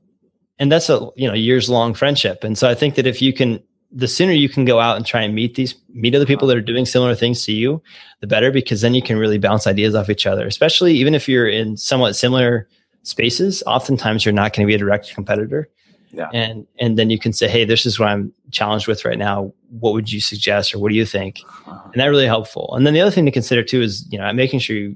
and 0.60 0.72
that's 0.72 0.90
a, 0.90 1.10
you 1.16 1.28
know, 1.28 1.34
years 1.34 1.70
long 1.70 1.94
friendship. 1.94 2.44
And 2.44 2.58
so 2.58 2.70
I 2.70 2.76
think 2.76 2.96
that 2.96 3.06
if 3.06 3.22
you 3.22 3.34
can 3.34 3.62
the 3.92 4.08
sooner 4.08 4.34
you 4.34 4.50
can 4.50 4.66
go 4.66 4.80
out 4.80 4.98
and 4.98 5.06
try 5.06 5.22
and 5.22 5.34
meet 5.34 5.56
these 5.56 5.76
meet 5.90 6.14
other 6.14 6.26
people 6.26 6.48
that 6.48 6.58
are 6.58 6.62
doing 6.62 6.86
similar 6.86 7.16
things 7.16 7.46
to 7.46 7.54
you 7.54 7.82
the 8.20 8.28
better 8.28 8.52
because 8.52 8.82
then 8.82 8.94
you 8.94 9.02
can 9.02 9.18
really 9.18 9.38
bounce 9.38 9.66
ideas 9.66 9.96
off 9.96 10.10
each 10.10 10.26
other 10.26 10.46
especially 10.46 10.94
even 10.94 11.16
if 11.16 11.28
you're 11.28 11.48
in 11.48 11.78
somewhat 11.78 12.16
similar 12.16 12.68
spaces 13.04 13.64
oftentimes 13.66 14.26
you're 14.26 14.34
not 14.34 14.54
going 14.54 14.66
to 14.66 14.68
be 14.68 14.76
a 14.76 14.78
direct 14.78 15.14
competitor 15.14 15.70
yeah. 16.12 16.30
and 16.34 16.66
and 16.80 16.98
then 16.98 17.10
you 17.10 17.20
can 17.20 17.34
say 17.34 17.48
hey 17.48 17.66
this 17.66 17.86
is 17.86 18.00
what 18.00 18.10
i'm 18.10 18.34
challenged 18.52 18.88
with 18.88 19.06
right 19.06 19.18
now 19.18 19.52
what 19.70 19.94
would 19.94 20.12
you 20.12 20.22
suggest 20.22 20.74
or 20.74 20.80
what 20.80 20.90
do 20.90 20.96
you 20.96 21.06
think 21.06 21.42
uh-huh. 21.66 21.80
and 21.92 22.02
that 22.02 22.06
really 22.06 22.26
helpful 22.26 22.74
and 22.76 22.86
then 22.86 22.94
the 22.94 23.02
other 23.02 23.12
thing 23.12 23.26
to 23.26 23.32
consider 23.32 23.64
too 23.64 23.82
is 23.82 24.08
you 24.12 24.18
know 24.18 24.32
making 24.34 24.60
sure 24.60 24.76
you 24.76 24.96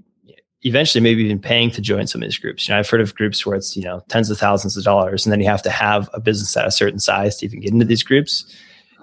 eventually 0.63 1.01
maybe 1.01 1.23
even 1.23 1.39
paying 1.39 1.71
to 1.71 1.81
join 1.81 2.05
some 2.05 2.21
of 2.21 2.27
these 2.27 2.37
groups. 2.37 2.67
You 2.67 2.73
know, 2.73 2.79
I've 2.79 2.89
heard 2.89 3.01
of 3.01 3.15
groups 3.15 3.45
where 3.45 3.55
it's, 3.55 3.75
you 3.75 3.83
know, 3.83 4.03
tens 4.09 4.29
of 4.29 4.37
thousands 4.37 4.77
of 4.77 4.83
dollars 4.83 5.25
and 5.25 5.33
then 5.33 5.39
you 5.39 5.47
have 5.47 5.63
to 5.63 5.71
have 5.71 6.09
a 6.13 6.19
business 6.19 6.55
at 6.55 6.67
a 6.67 6.71
certain 6.71 6.99
size 6.99 7.37
to 7.37 7.45
even 7.45 7.61
get 7.61 7.73
into 7.73 7.85
these 7.85 8.03
groups. 8.03 8.45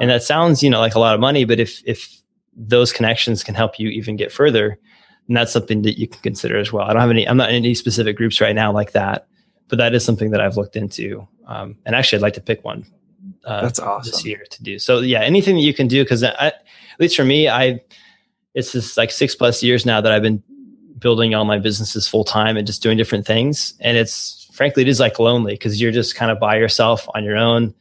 And 0.00 0.08
that 0.10 0.22
sounds, 0.22 0.62
you 0.62 0.70
know, 0.70 0.78
like 0.78 0.94
a 0.94 1.00
lot 1.00 1.14
of 1.14 1.20
money, 1.20 1.44
but 1.44 1.58
if 1.58 1.82
if 1.84 2.22
those 2.58 2.92
connections 2.92 3.44
can 3.44 3.54
help 3.54 3.78
you 3.78 3.88
even 3.88 4.16
get 4.16 4.32
further, 4.32 4.78
and 5.28 5.36
that's 5.36 5.52
something 5.52 5.82
that 5.82 5.98
you 5.98 6.08
can 6.08 6.20
consider 6.22 6.58
as 6.58 6.72
well. 6.72 6.84
I 6.84 6.92
don't 6.92 7.02
have 7.02 7.10
any, 7.10 7.28
I'm 7.28 7.36
not 7.36 7.50
in 7.50 7.56
any 7.56 7.74
specific 7.74 8.16
groups 8.16 8.40
right 8.40 8.54
now 8.54 8.72
like 8.72 8.92
that, 8.92 9.28
but 9.68 9.76
that 9.78 9.94
is 9.94 10.04
something 10.04 10.30
that 10.30 10.40
I've 10.40 10.56
looked 10.56 10.74
into. 10.74 11.28
Um, 11.48 11.76
and 11.84 11.96
actually, 11.96 12.18
I'd 12.18 12.22
like 12.22 12.34
to 12.34 12.40
pick 12.40 12.64
one. 12.64 12.86
Uh, 13.44 13.62
that's 13.62 13.80
awesome 13.80 14.10
this 14.10 14.24
year 14.24 14.44
to 14.50 14.62
do. 14.62 14.78
So 14.78 15.00
yeah, 15.00 15.20
anything 15.20 15.56
that 15.56 15.62
you 15.62 15.74
can 15.74 15.88
do 15.88 16.04
because 16.04 16.22
at 16.22 16.62
least 17.00 17.16
for 17.16 17.24
me, 17.24 17.48
I 17.48 17.80
it's 18.54 18.72
just 18.72 18.96
like 18.96 19.10
six 19.10 19.34
plus 19.34 19.62
years 19.62 19.84
now 19.84 20.00
that 20.00 20.12
I've 20.12 20.22
been 20.22 20.42
building 20.98 21.34
all 21.34 21.44
my 21.44 21.58
businesses 21.58 22.06
full 22.06 22.24
time 22.24 22.56
and 22.56 22.66
just 22.66 22.82
doing 22.82 22.96
different 22.96 23.26
things. 23.26 23.74
And 23.80 23.96
it's 23.96 24.48
frankly, 24.52 24.82
it 24.82 24.88
is 24.88 25.00
like 25.00 25.18
lonely 25.18 25.54
because 25.54 25.80
you're 25.80 25.92
just 25.92 26.14
kind 26.14 26.30
of 26.30 26.38
by 26.38 26.56
yourself 26.56 27.08
on 27.14 27.24
your 27.24 27.36
own 27.36 27.74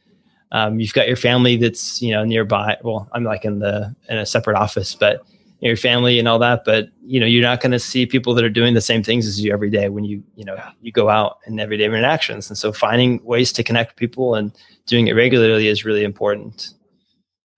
um, 0.52 0.80
you've 0.80 0.94
got 0.94 1.06
your 1.08 1.16
family 1.16 1.56
that's 1.56 2.00
you 2.00 2.12
know 2.12 2.24
nearby. 2.24 2.76
Well, 2.82 3.08
I'm 3.12 3.24
like 3.24 3.44
in 3.44 3.58
the 3.58 3.94
in 4.08 4.18
a 4.18 4.26
separate 4.26 4.56
office, 4.56 4.94
but 4.94 5.24
your 5.60 5.76
family 5.76 6.18
and 6.18 6.28
all 6.28 6.38
that. 6.38 6.64
But 6.64 6.88
you 7.04 7.18
know, 7.18 7.26
you're 7.26 7.42
not 7.42 7.60
going 7.60 7.72
to 7.72 7.78
see 7.78 8.06
people 8.06 8.34
that 8.34 8.44
are 8.44 8.50
doing 8.50 8.74
the 8.74 8.80
same 8.80 9.02
things 9.02 9.26
as 9.26 9.40
you 9.42 9.52
every 9.52 9.70
day 9.70 9.88
when 9.88 10.04
you 10.04 10.22
you 10.34 10.44
know 10.44 10.56
you 10.80 10.92
go 10.92 11.08
out 11.08 11.38
in 11.46 11.58
everyday 11.58 11.84
interactions. 11.84 12.48
And 12.48 12.56
so, 12.56 12.72
finding 12.72 13.22
ways 13.24 13.52
to 13.52 13.64
connect 13.64 13.96
people 13.96 14.34
and 14.34 14.52
doing 14.86 15.08
it 15.08 15.12
regularly 15.12 15.68
is 15.68 15.84
really 15.84 16.04
important. 16.04 16.70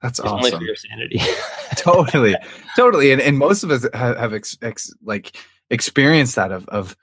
That's 0.03 0.19
it's 0.19 0.27
awesome. 0.27 0.37
Only 0.37 0.51
for 0.51 0.63
your 0.63 0.77
sanity. 0.77 1.21
totally, 1.77 2.35
totally. 2.77 3.13
And 3.13 3.21
and 3.21 3.39
most 3.39 3.63
of 3.63 3.71
us 3.71 3.87
have, 3.95 4.17
have 4.17 4.35
ex, 4.35 4.57
ex, 4.63 4.93
like 5.03 5.37
experienced 5.69 6.37
that 6.37 6.53
of 6.53 6.67
of 6.69 6.97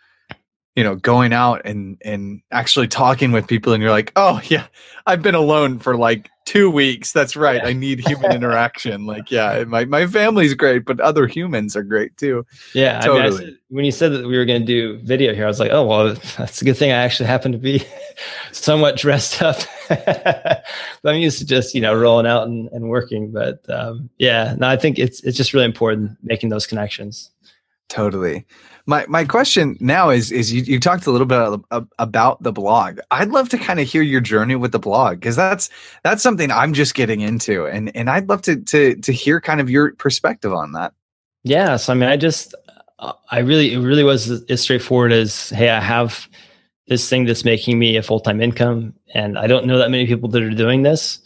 you 0.77 0.83
know 0.83 0.95
going 0.95 1.33
out 1.33 1.59
and 1.65 1.97
and 2.05 2.39
actually 2.51 2.87
talking 2.87 3.31
with 3.31 3.47
people 3.47 3.73
and 3.73 3.81
you're 3.81 3.91
like 3.91 4.13
oh 4.15 4.39
yeah 4.47 4.67
i've 5.07 5.21
been 5.21 5.35
alone 5.35 5.79
for 5.79 5.97
like 5.97 6.29
two 6.45 6.71
weeks. 6.71 7.11
That's 7.11 7.35
right. 7.35 7.57
Yeah. 7.57 7.67
i 7.67 7.73
need 7.73 7.99
human 7.99 8.31
interaction. 8.37 9.05
Like 9.05 9.29
yeah 9.29 9.65
my, 9.65 9.83
my 9.83 10.07
family's 10.07 10.53
great 10.53 10.85
but 10.85 10.97
other 11.01 11.27
humans 11.27 11.75
are 11.75 11.83
great 11.83 12.15
too. 12.15 12.45
Yeah 12.73 13.01
totally. 13.01 13.19
I 13.19 13.23
mean, 13.23 13.33
I 13.33 13.37
said, 13.37 13.57
when 13.67 13.85
you 13.85 13.91
said 13.91 14.11
that 14.13 14.25
we 14.25 14.37
were 14.37 14.45
going 14.45 14.61
to 14.61 14.65
do 14.65 14.97
video 14.99 15.33
here 15.33 15.43
i 15.43 15.47
was 15.47 15.59
like 15.59 15.71
oh 15.71 15.85
well 15.85 16.13
that's 16.37 16.61
a 16.61 16.65
good 16.65 16.77
thing 16.77 16.91
i 16.91 16.95
actually 16.95 17.25
happen 17.25 17.51
to 17.51 17.57
be 17.57 17.83
somewhat 18.53 18.95
dressed 18.95 19.41
up. 19.41 19.57
I'm 21.03 21.17
used 21.17 21.39
to 21.39 21.45
just 21.45 21.75
you 21.75 21.81
know 21.81 21.93
rolling 21.93 22.27
out 22.27 22.47
and, 22.47 22.69
and 22.71 22.87
working 22.87 23.31
but 23.31 23.67
um, 23.69 24.09
yeah 24.19 24.55
no 24.57 24.69
i 24.69 24.77
think 24.77 24.99
it's 24.99 25.21
it's 25.21 25.35
just 25.35 25.53
really 25.53 25.65
important 25.65 26.17
making 26.21 26.49
those 26.49 26.67
connections. 26.67 27.31
Totally 27.89 28.45
my 28.87 29.05
my 29.07 29.25
question 29.25 29.77
now 29.79 30.09
is 30.09 30.31
is 30.31 30.51
you, 30.51 30.63
you 30.63 30.79
talked 30.79 31.05
a 31.05 31.11
little 31.11 31.27
bit 31.27 31.61
about 31.99 32.41
the 32.41 32.51
blog. 32.51 32.99
I'd 33.11 33.29
love 33.29 33.49
to 33.49 33.57
kind 33.57 33.79
of 33.79 33.87
hear 33.87 34.01
your 34.01 34.21
journey 34.21 34.55
with 34.55 34.71
the 34.71 34.79
blog 34.79 35.19
because 35.19 35.35
that's 35.35 35.69
that's 36.03 36.23
something 36.23 36.51
I'm 36.51 36.73
just 36.73 36.95
getting 36.95 37.21
into, 37.21 37.67
and 37.67 37.95
and 37.95 38.09
I'd 38.09 38.29
love 38.29 38.41
to 38.43 38.55
to 38.55 38.95
to 38.95 39.11
hear 39.11 39.41
kind 39.41 39.61
of 39.61 39.69
your 39.69 39.93
perspective 39.95 40.53
on 40.53 40.71
that. 40.71 40.93
Yeah, 41.43 41.77
so 41.77 41.93
I 41.93 41.95
mean, 41.95 42.09
I 42.09 42.17
just 42.17 42.55
uh, 42.99 43.13
I 43.31 43.39
really 43.39 43.73
it 43.73 43.79
really 43.79 44.03
was 44.03 44.29
as 44.49 44.61
straightforward 44.61 45.11
as 45.11 45.49
hey, 45.49 45.69
I 45.69 45.81
have 45.81 46.27
this 46.87 47.09
thing 47.09 47.25
that's 47.25 47.43
making 47.45 47.79
me 47.79 47.97
a 47.97 48.03
full 48.03 48.19
time 48.19 48.41
income, 48.41 48.93
and 49.13 49.37
I 49.37 49.47
don't 49.47 49.65
know 49.65 49.77
that 49.77 49.91
many 49.91 50.07
people 50.07 50.29
that 50.29 50.41
are 50.41 50.49
doing 50.51 50.83
this 50.83 51.19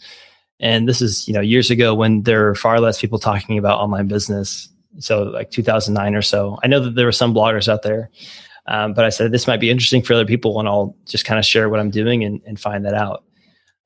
And 0.60 0.88
this 0.88 1.02
is, 1.02 1.26
you 1.28 1.34
know, 1.34 1.40
years 1.40 1.70
ago 1.70 1.94
when 1.94 2.22
there 2.22 2.44
were 2.44 2.54
far 2.54 2.80
less 2.80 3.00
people 3.00 3.18
talking 3.18 3.58
about 3.58 3.80
online 3.80 4.06
business. 4.08 4.68
So 4.98 5.22
like 5.22 5.50
2009 5.50 6.14
or 6.14 6.22
so. 6.22 6.58
I 6.62 6.66
know 6.66 6.80
that 6.80 6.94
there 6.94 7.06
were 7.06 7.12
some 7.12 7.34
bloggers 7.34 7.68
out 7.68 7.82
there, 7.82 8.10
um, 8.66 8.92
but 8.94 9.04
I 9.04 9.08
said 9.08 9.32
this 9.32 9.46
might 9.46 9.60
be 9.60 9.70
interesting 9.70 10.02
for 10.02 10.14
other 10.14 10.26
people, 10.26 10.58
and 10.58 10.68
I'll 10.68 10.94
just 11.06 11.24
kind 11.24 11.38
of 11.38 11.44
share 11.44 11.68
what 11.68 11.80
I'm 11.80 11.90
doing 11.90 12.24
and, 12.24 12.42
and 12.46 12.60
find 12.60 12.84
that 12.84 12.94
out. 12.94 13.24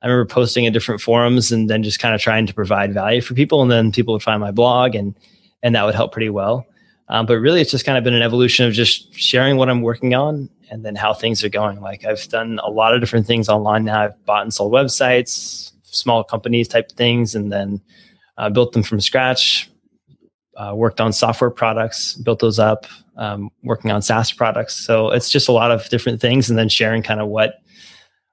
I 0.02 0.08
remember 0.08 0.26
posting 0.26 0.64
in 0.64 0.72
different 0.72 1.00
forums 1.00 1.50
and 1.50 1.70
then 1.70 1.82
just 1.82 1.98
kind 1.98 2.14
of 2.14 2.20
trying 2.20 2.46
to 2.46 2.54
provide 2.54 2.92
value 2.92 3.20
for 3.20 3.34
people, 3.34 3.62
and 3.62 3.70
then 3.70 3.92
people 3.92 4.14
would 4.14 4.22
find 4.22 4.40
my 4.40 4.50
blog, 4.50 4.94
and 4.94 5.14
and 5.62 5.74
that 5.74 5.84
would 5.84 5.94
help 5.94 6.12
pretty 6.12 6.30
well. 6.30 6.66
Um, 7.08 7.24
but 7.26 7.38
really, 7.38 7.60
it's 7.60 7.70
just 7.70 7.84
kind 7.84 7.96
of 7.96 8.04
been 8.04 8.14
an 8.14 8.22
evolution 8.22 8.66
of 8.66 8.72
just 8.72 9.14
sharing 9.14 9.56
what 9.56 9.68
I'm 9.68 9.82
working 9.82 10.14
on 10.14 10.50
and 10.70 10.84
then 10.84 10.96
how 10.96 11.14
things 11.14 11.44
are 11.44 11.48
going. 11.48 11.80
Like 11.80 12.04
I've 12.04 12.26
done 12.28 12.58
a 12.62 12.70
lot 12.70 12.94
of 12.94 13.00
different 13.00 13.26
things 13.26 13.48
online 13.48 13.84
now. 13.84 14.02
I've 14.02 14.26
bought 14.26 14.42
and 14.42 14.52
sold 14.52 14.72
websites, 14.72 15.72
small 15.82 16.24
companies 16.24 16.68
type 16.68 16.90
things, 16.92 17.34
and 17.34 17.52
then 17.52 17.80
uh, 18.38 18.50
built 18.50 18.72
them 18.72 18.82
from 18.82 19.00
scratch. 19.00 19.70
Uh, 20.56 20.72
worked 20.74 21.02
on 21.02 21.12
software 21.12 21.50
products, 21.50 22.14
built 22.14 22.38
those 22.38 22.58
up, 22.58 22.86
um, 23.18 23.50
working 23.62 23.90
on 23.90 24.00
SaaS 24.00 24.32
products. 24.32 24.74
So 24.74 25.10
it's 25.10 25.30
just 25.30 25.48
a 25.48 25.52
lot 25.52 25.70
of 25.70 25.86
different 25.90 26.18
things, 26.20 26.48
and 26.48 26.58
then 26.58 26.70
sharing 26.70 27.02
kind 27.02 27.20
of 27.20 27.28
what 27.28 27.60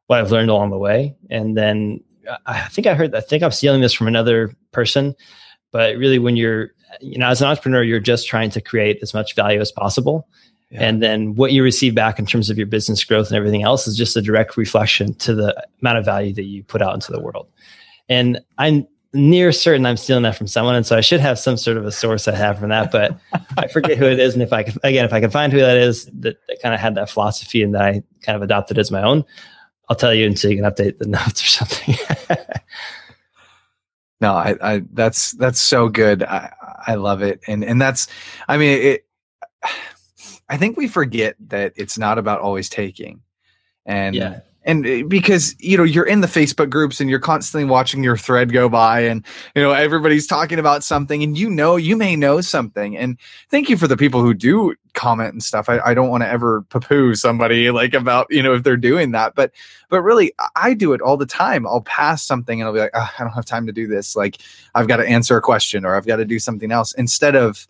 what 0.07 0.19
I've 0.19 0.31
learned 0.31 0.49
along 0.49 0.69
the 0.69 0.77
way. 0.77 1.15
And 1.29 1.57
then 1.57 1.99
I 2.45 2.61
think 2.69 2.87
I 2.87 2.93
heard, 2.93 3.13
I 3.13 3.19
think 3.19 3.43
I'm 3.43 3.51
stealing 3.51 3.81
this 3.81 3.93
from 3.93 4.07
another 4.07 4.55
person, 4.71 5.15
but 5.71 5.97
really, 5.97 6.17
when 6.17 6.37
you're, 6.37 6.71
you 7.01 7.17
know, 7.17 7.27
as 7.27 7.41
an 7.41 7.49
entrepreneur, 7.49 7.83
you're 7.83 7.99
just 7.99 8.27
trying 8.27 8.51
to 8.51 8.61
create 8.61 8.99
as 9.01 9.13
much 9.13 9.35
value 9.35 9.59
as 9.59 9.71
possible. 9.71 10.27
Yeah. 10.71 10.87
And 10.87 11.03
then 11.03 11.35
what 11.35 11.51
you 11.51 11.61
receive 11.63 11.93
back 11.93 12.19
in 12.19 12.25
terms 12.25 12.49
of 12.49 12.57
your 12.57 12.67
business 12.67 13.03
growth 13.03 13.27
and 13.27 13.37
everything 13.37 13.63
else 13.63 13.85
is 13.85 13.97
just 13.97 14.15
a 14.15 14.21
direct 14.21 14.55
reflection 14.57 15.13
to 15.15 15.35
the 15.35 15.67
amount 15.81 15.97
of 15.97 16.05
value 16.05 16.33
that 16.33 16.45
you 16.45 16.63
put 16.63 16.81
out 16.81 16.93
into 16.93 17.11
the 17.11 17.19
world. 17.19 17.47
And 18.07 18.39
I'm 18.57 18.87
near 19.13 19.51
certain 19.51 19.85
I'm 19.85 19.97
stealing 19.97 20.23
that 20.23 20.35
from 20.35 20.47
someone. 20.47 20.75
And 20.75 20.85
so 20.85 20.97
I 20.97 21.01
should 21.01 21.19
have 21.19 21.37
some 21.37 21.55
sort 21.55 21.77
of 21.77 21.85
a 21.85 21.91
source 21.91 22.27
I 22.27 22.35
have 22.35 22.59
from 22.59 22.69
that, 22.69 22.91
but 22.91 23.15
I 23.57 23.67
forget 23.67 23.97
who 23.97 24.05
it 24.05 24.19
is. 24.19 24.33
And 24.33 24.41
if 24.41 24.51
I 24.51 24.63
can, 24.63 24.75
again, 24.83 25.05
if 25.05 25.13
I 25.13 25.19
can 25.19 25.29
find 25.29 25.53
who 25.53 25.59
that 25.59 25.77
is 25.77 26.05
that, 26.05 26.37
that 26.47 26.61
kind 26.61 26.73
of 26.73 26.81
had 26.81 26.95
that 26.95 27.09
philosophy 27.09 27.61
and 27.61 27.75
that 27.75 27.83
I 27.83 28.03
kind 28.23 28.35
of 28.35 28.41
adopted 28.41 28.79
as 28.79 28.91
my 28.91 29.03
own, 29.03 29.23
I'll 29.87 29.95
tell 29.95 30.13
you 30.13 30.25
until 30.25 30.51
you 30.51 30.61
can 30.61 30.69
update 30.69 30.97
the 30.97 31.05
notes 31.07 31.43
or 31.43 31.47
something. 31.47 31.95
no, 34.21 34.33
I, 34.33 34.55
I, 34.61 34.81
that's, 34.91 35.31
that's 35.33 35.61
so 35.61 35.89
good. 35.89 36.23
I, 36.23 36.51
I 36.87 36.95
love 36.95 37.21
it. 37.21 37.41
And, 37.47 37.63
and 37.63 37.79
that's, 37.79 38.07
I 38.47 38.57
mean, 38.57 38.81
it, 38.81 39.05
I 40.49 40.57
think 40.57 40.75
we 40.75 40.87
forget 40.87 41.35
that 41.47 41.73
it's 41.77 41.97
not 41.97 42.17
about 42.17 42.41
always 42.41 42.67
taking. 42.67 43.21
And 43.85 44.15
yeah. 44.15 44.39
And 44.65 44.85
eh, 44.85 45.03
because 45.07 45.55
you 45.59 45.77
know 45.77 45.83
you're 45.83 46.05
in 46.05 46.21
the 46.21 46.27
Facebook 46.27 46.69
groups 46.69 46.99
and 46.99 47.09
you're 47.09 47.19
constantly 47.19 47.69
watching 47.69 48.03
your 48.03 48.17
thread 48.17 48.51
go 48.51 48.69
by 48.69 49.01
and 49.01 49.25
you 49.55 49.61
know 49.61 49.71
everybody's 49.71 50.27
talking 50.27 50.59
about 50.59 50.83
something 50.83 51.23
and 51.23 51.37
you 51.37 51.49
know 51.49 51.75
you 51.75 51.95
may 51.95 52.15
know 52.15 52.41
something 52.41 52.97
and 52.97 53.17
thank 53.49 53.69
you 53.69 53.77
for 53.77 53.87
the 53.87 53.97
people 53.97 54.21
who 54.21 54.33
do 54.33 54.75
comment 54.93 55.33
and 55.33 55.43
stuff. 55.43 55.69
I, 55.69 55.79
I 55.79 55.93
don't 55.93 56.09
want 56.09 56.23
to 56.23 56.29
ever 56.29 56.61
poo-poo 56.63 57.15
somebody 57.15 57.71
like 57.71 57.93
about 57.93 58.27
you 58.29 58.41
know 58.41 58.53
if 58.53 58.63
they're 58.63 58.77
doing 58.77 59.11
that, 59.11 59.35
but 59.35 59.51
but 59.89 60.01
really 60.01 60.33
I 60.55 60.73
do 60.73 60.93
it 60.93 61.01
all 61.01 61.17
the 61.17 61.25
time. 61.25 61.67
I'll 61.67 61.81
pass 61.81 62.23
something 62.23 62.61
and 62.61 62.67
I'll 62.67 62.73
be 62.73 62.79
like, 62.79 62.91
oh, 62.93 63.09
I 63.17 63.23
don't 63.23 63.33
have 63.33 63.45
time 63.45 63.65
to 63.67 63.73
do 63.73 63.87
this. 63.87 64.15
Like 64.15 64.37
I've 64.75 64.87
got 64.87 64.97
to 64.97 65.07
answer 65.07 65.37
a 65.37 65.41
question 65.41 65.85
or 65.85 65.95
I've 65.95 66.05
got 66.05 66.17
to 66.17 66.25
do 66.25 66.39
something 66.39 66.71
else 66.71 66.93
instead 66.93 67.35
of 67.35 67.67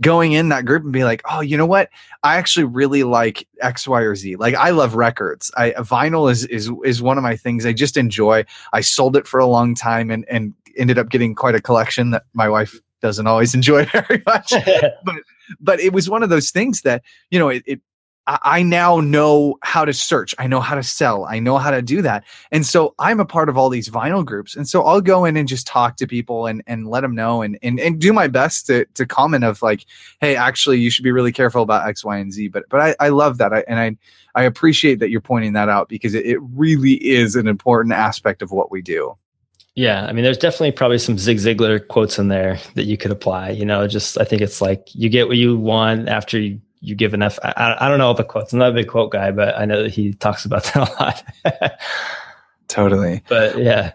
going 0.00 0.32
in 0.32 0.48
that 0.48 0.64
group 0.64 0.82
and 0.82 0.92
be 0.92 1.04
like, 1.04 1.22
oh, 1.30 1.40
you 1.40 1.56
know 1.56 1.66
what? 1.66 1.90
I 2.22 2.36
actually 2.36 2.64
really 2.64 3.04
like 3.04 3.46
X, 3.60 3.86
Y, 3.86 4.00
or 4.00 4.16
Z. 4.16 4.36
Like 4.36 4.54
I 4.54 4.70
love 4.70 4.94
records. 4.94 5.50
I 5.56 5.72
uh, 5.72 5.82
vinyl 5.82 6.30
is 6.30 6.44
is 6.46 6.70
is 6.84 7.02
one 7.02 7.18
of 7.18 7.22
my 7.22 7.36
things 7.36 7.66
I 7.66 7.72
just 7.72 7.96
enjoy. 7.96 8.44
I 8.72 8.80
sold 8.80 9.16
it 9.16 9.26
for 9.26 9.38
a 9.40 9.46
long 9.46 9.74
time 9.74 10.10
and 10.10 10.24
and 10.28 10.54
ended 10.76 10.98
up 10.98 11.10
getting 11.10 11.34
quite 11.34 11.54
a 11.54 11.60
collection 11.60 12.10
that 12.10 12.24
my 12.32 12.48
wife 12.48 12.80
doesn't 13.00 13.26
always 13.26 13.54
enjoy 13.54 13.84
very 13.86 14.22
much. 14.26 14.52
but 15.04 15.16
but 15.60 15.80
it 15.80 15.92
was 15.92 16.08
one 16.08 16.22
of 16.22 16.30
those 16.30 16.50
things 16.50 16.82
that, 16.82 17.02
you 17.30 17.38
know, 17.38 17.48
it, 17.48 17.62
it 17.66 17.80
I 18.26 18.62
now 18.62 19.00
know 19.00 19.58
how 19.62 19.84
to 19.84 19.92
search. 19.92 20.32
I 20.38 20.46
know 20.46 20.60
how 20.60 20.76
to 20.76 20.82
sell. 20.82 21.24
I 21.24 21.40
know 21.40 21.58
how 21.58 21.72
to 21.72 21.82
do 21.82 22.02
that. 22.02 22.24
And 22.52 22.64
so 22.64 22.94
I'm 23.00 23.18
a 23.18 23.24
part 23.24 23.48
of 23.48 23.56
all 23.56 23.68
these 23.68 23.88
vinyl 23.88 24.24
groups. 24.24 24.54
And 24.54 24.68
so 24.68 24.82
I'll 24.82 25.00
go 25.00 25.24
in 25.24 25.36
and 25.36 25.48
just 25.48 25.66
talk 25.66 25.96
to 25.96 26.06
people 26.06 26.46
and, 26.46 26.62
and 26.68 26.88
let 26.88 27.00
them 27.00 27.16
know 27.16 27.42
and, 27.42 27.58
and, 27.62 27.80
and 27.80 28.00
do 28.00 28.12
my 28.12 28.28
best 28.28 28.66
to, 28.66 28.84
to 28.94 29.06
comment 29.06 29.42
of 29.42 29.60
like, 29.60 29.86
Hey, 30.20 30.36
actually 30.36 30.78
you 30.78 30.88
should 30.88 31.02
be 31.02 31.10
really 31.10 31.32
careful 31.32 31.62
about 31.62 31.86
X, 31.88 32.04
Y, 32.04 32.16
and 32.16 32.32
Z. 32.32 32.48
But, 32.48 32.64
but 32.68 32.80
I, 32.80 32.94
I 33.00 33.08
love 33.08 33.38
that. 33.38 33.52
I, 33.52 33.64
and 33.66 33.80
I, 33.80 33.96
I 34.40 34.44
appreciate 34.44 35.00
that 35.00 35.10
you're 35.10 35.20
pointing 35.20 35.54
that 35.54 35.68
out 35.68 35.88
because 35.88 36.14
it, 36.14 36.24
it 36.24 36.38
really 36.54 36.94
is 36.94 37.34
an 37.34 37.48
important 37.48 37.92
aspect 37.92 38.40
of 38.40 38.52
what 38.52 38.70
we 38.70 38.82
do. 38.82 39.16
Yeah, 39.74 40.04
I 40.04 40.12
mean, 40.12 40.22
there's 40.22 40.38
definitely 40.38 40.72
probably 40.72 40.98
some 40.98 41.16
Zig 41.16 41.38
Ziglar 41.38 41.86
quotes 41.88 42.18
in 42.18 42.28
there 42.28 42.58
that 42.74 42.84
you 42.84 42.98
could 42.98 43.10
apply. 43.10 43.50
You 43.50 43.64
know, 43.64 43.86
just 43.88 44.18
I 44.18 44.24
think 44.24 44.42
it's 44.42 44.60
like 44.60 44.88
you 44.94 45.08
get 45.08 45.28
what 45.28 45.38
you 45.38 45.56
want 45.56 46.08
after 46.08 46.38
you 46.38 46.60
you 46.82 46.94
give 46.94 47.14
enough. 47.14 47.38
I, 47.42 47.76
I 47.80 47.88
don't 47.88 47.98
know 47.98 48.08
all 48.08 48.14
the 48.14 48.24
quotes. 48.24 48.52
I'm 48.52 48.58
not 48.58 48.70
a 48.70 48.74
big 48.74 48.88
quote 48.88 49.12
guy, 49.12 49.30
but 49.30 49.56
I 49.56 49.64
know 49.64 49.82
that 49.82 49.92
he 49.92 50.12
talks 50.12 50.44
about 50.44 50.64
that 50.74 50.76
a 50.76 51.02
lot. 51.02 51.78
totally. 52.68 53.22
But 53.28 53.56
yeah. 53.56 53.92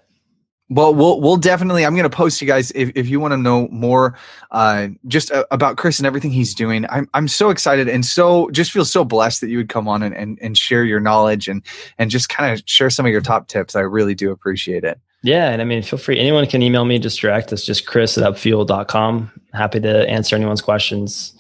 Well, 0.70 0.94
we'll 0.94 1.22
we'll 1.22 1.38
definitely. 1.38 1.86
I'm 1.86 1.96
going 1.96 2.10
to 2.10 2.16
post 2.16 2.42
you 2.42 2.48
guys 2.48 2.72
if, 2.72 2.92
if 2.94 3.08
you 3.08 3.22
want 3.22 3.32
to 3.32 3.38
know 3.38 3.70
more, 3.70 4.18
uh, 4.52 4.90
just 5.06 5.32
uh, 5.32 5.46
about 5.50 5.78
Chris 5.78 5.98
and 5.98 6.06
everything 6.06 6.32
he's 6.32 6.54
doing. 6.54 6.86
I'm 6.90 7.08
I'm 7.14 7.30
so 7.30 7.52
excited 7.52 7.88
and 7.88 8.06
so 8.06 8.50
just 8.50 8.72
feel 8.72 8.84
so 8.84 9.06
blessed 9.06 9.40
that 9.42 9.50
you 9.50 9.58
would 9.58 9.70
come 9.70 9.88
on 9.88 10.04
and 10.04 10.14
and, 10.14 10.38
and 10.42 10.58
share 10.58 10.84
your 10.84 11.00
knowledge 11.00 11.48
and 11.48 11.62
and 11.98 12.12
just 12.12 12.28
kind 12.28 12.52
of 12.52 12.62
share 12.66 12.90
some 12.90 13.06
of 13.06 13.14
your 13.14 13.22
top 13.22 13.48
tips. 13.48 13.78
I 13.78 13.82
really 13.82 14.14
do 14.14 14.30
appreciate 14.30 14.84
it. 14.84 15.00
Yeah, 15.24 15.50
and 15.50 15.62
I 15.62 15.66
mean, 15.66 15.82
feel 15.84 16.00
free. 16.00 16.20
Anyone 16.20 16.46
can 16.48 16.62
email 16.62 16.84
me 16.84 17.00
just 17.00 17.22
direct. 17.22 17.54
It's 17.54 17.66
just 17.66 17.86
Chris 17.88 18.18
at 18.18 18.34
upfuel.com. 18.34 19.32
Happy 19.54 19.80
to 19.80 20.10
answer 20.10 20.36
anyone's 20.36 20.62
questions. 20.62 21.34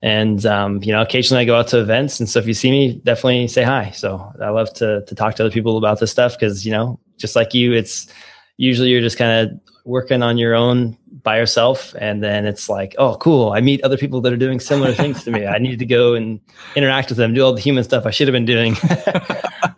And 0.00 0.44
um, 0.46 0.82
you 0.82 0.92
know, 0.92 1.02
occasionally 1.02 1.42
I 1.42 1.44
go 1.44 1.56
out 1.56 1.68
to 1.68 1.80
events, 1.80 2.20
and 2.20 2.28
so 2.28 2.38
if 2.38 2.46
you 2.46 2.54
see 2.54 2.70
me, 2.70 3.00
definitely 3.02 3.48
say 3.48 3.64
hi. 3.64 3.90
So 3.90 4.32
I 4.40 4.50
love 4.50 4.72
to 4.74 5.04
to 5.04 5.14
talk 5.14 5.34
to 5.36 5.44
other 5.44 5.52
people 5.52 5.76
about 5.76 5.98
this 5.98 6.12
stuff 6.12 6.34
because 6.34 6.64
you 6.64 6.70
know, 6.70 7.00
just 7.16 7.34
like 7.34 7.52
you, 7.52 7.72
it's 7.72 8.06
usually 8.58 8.90
you're 8.90 9.00
just 9.00 9.18
kind 9.18 9.50
of 9.50 9.60
working 9.84 10.22
on 10.22 10.38
your 10.38 10.54
own 10.54 10.96
by 11.24 11.38
yourself, 11.38 11.94
and 11.98 12.22
then 12.22 12.46
it's 12.46 12.68
like, 12.68 12.94
oh, 12.98 13.16
cool, 13.16 13.52
I 13.52 13.60
meet 13.60 13.82
other 13.82 13.96
people 13.96 14.20
that 14.20 14.32
are 14.32 14.36
doing 14.36 14.60
similar 14.60 14.92
things 14.92 15.24
to 15.24 15.32
me. 15.32 15.46
I 15.46 15.58
need 15.58 15.80
to 15.80 15.86
go 15.86 16.14
and 16.14 16.40
interact 16.76 17.08
with 17.08 17.18
them, 17.18 17.34
do 17.34 17.42
all 17.42 17.52
the 17.52 17.60
human 17.60 17.82
stuff 17.82 18.06
I 18.06 18.10
should 18.10 18.28
have 18.28 18.34
been 18.34 18.44
doing. 18.44 18.76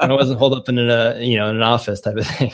I 0.00 0.09
wasn't 0.12 0.38
holed 0.38 0.54
up 0.54 0.68
in 0.68 0.78
a 0.78 1.18
you 1.18 1.38
know 1.38 1.48
in 1.48 1.56
an 1.56 1.62
office 1.62 2.00
type 2.00 2.16
of 2.16 2.26
thing. 2.26 2.52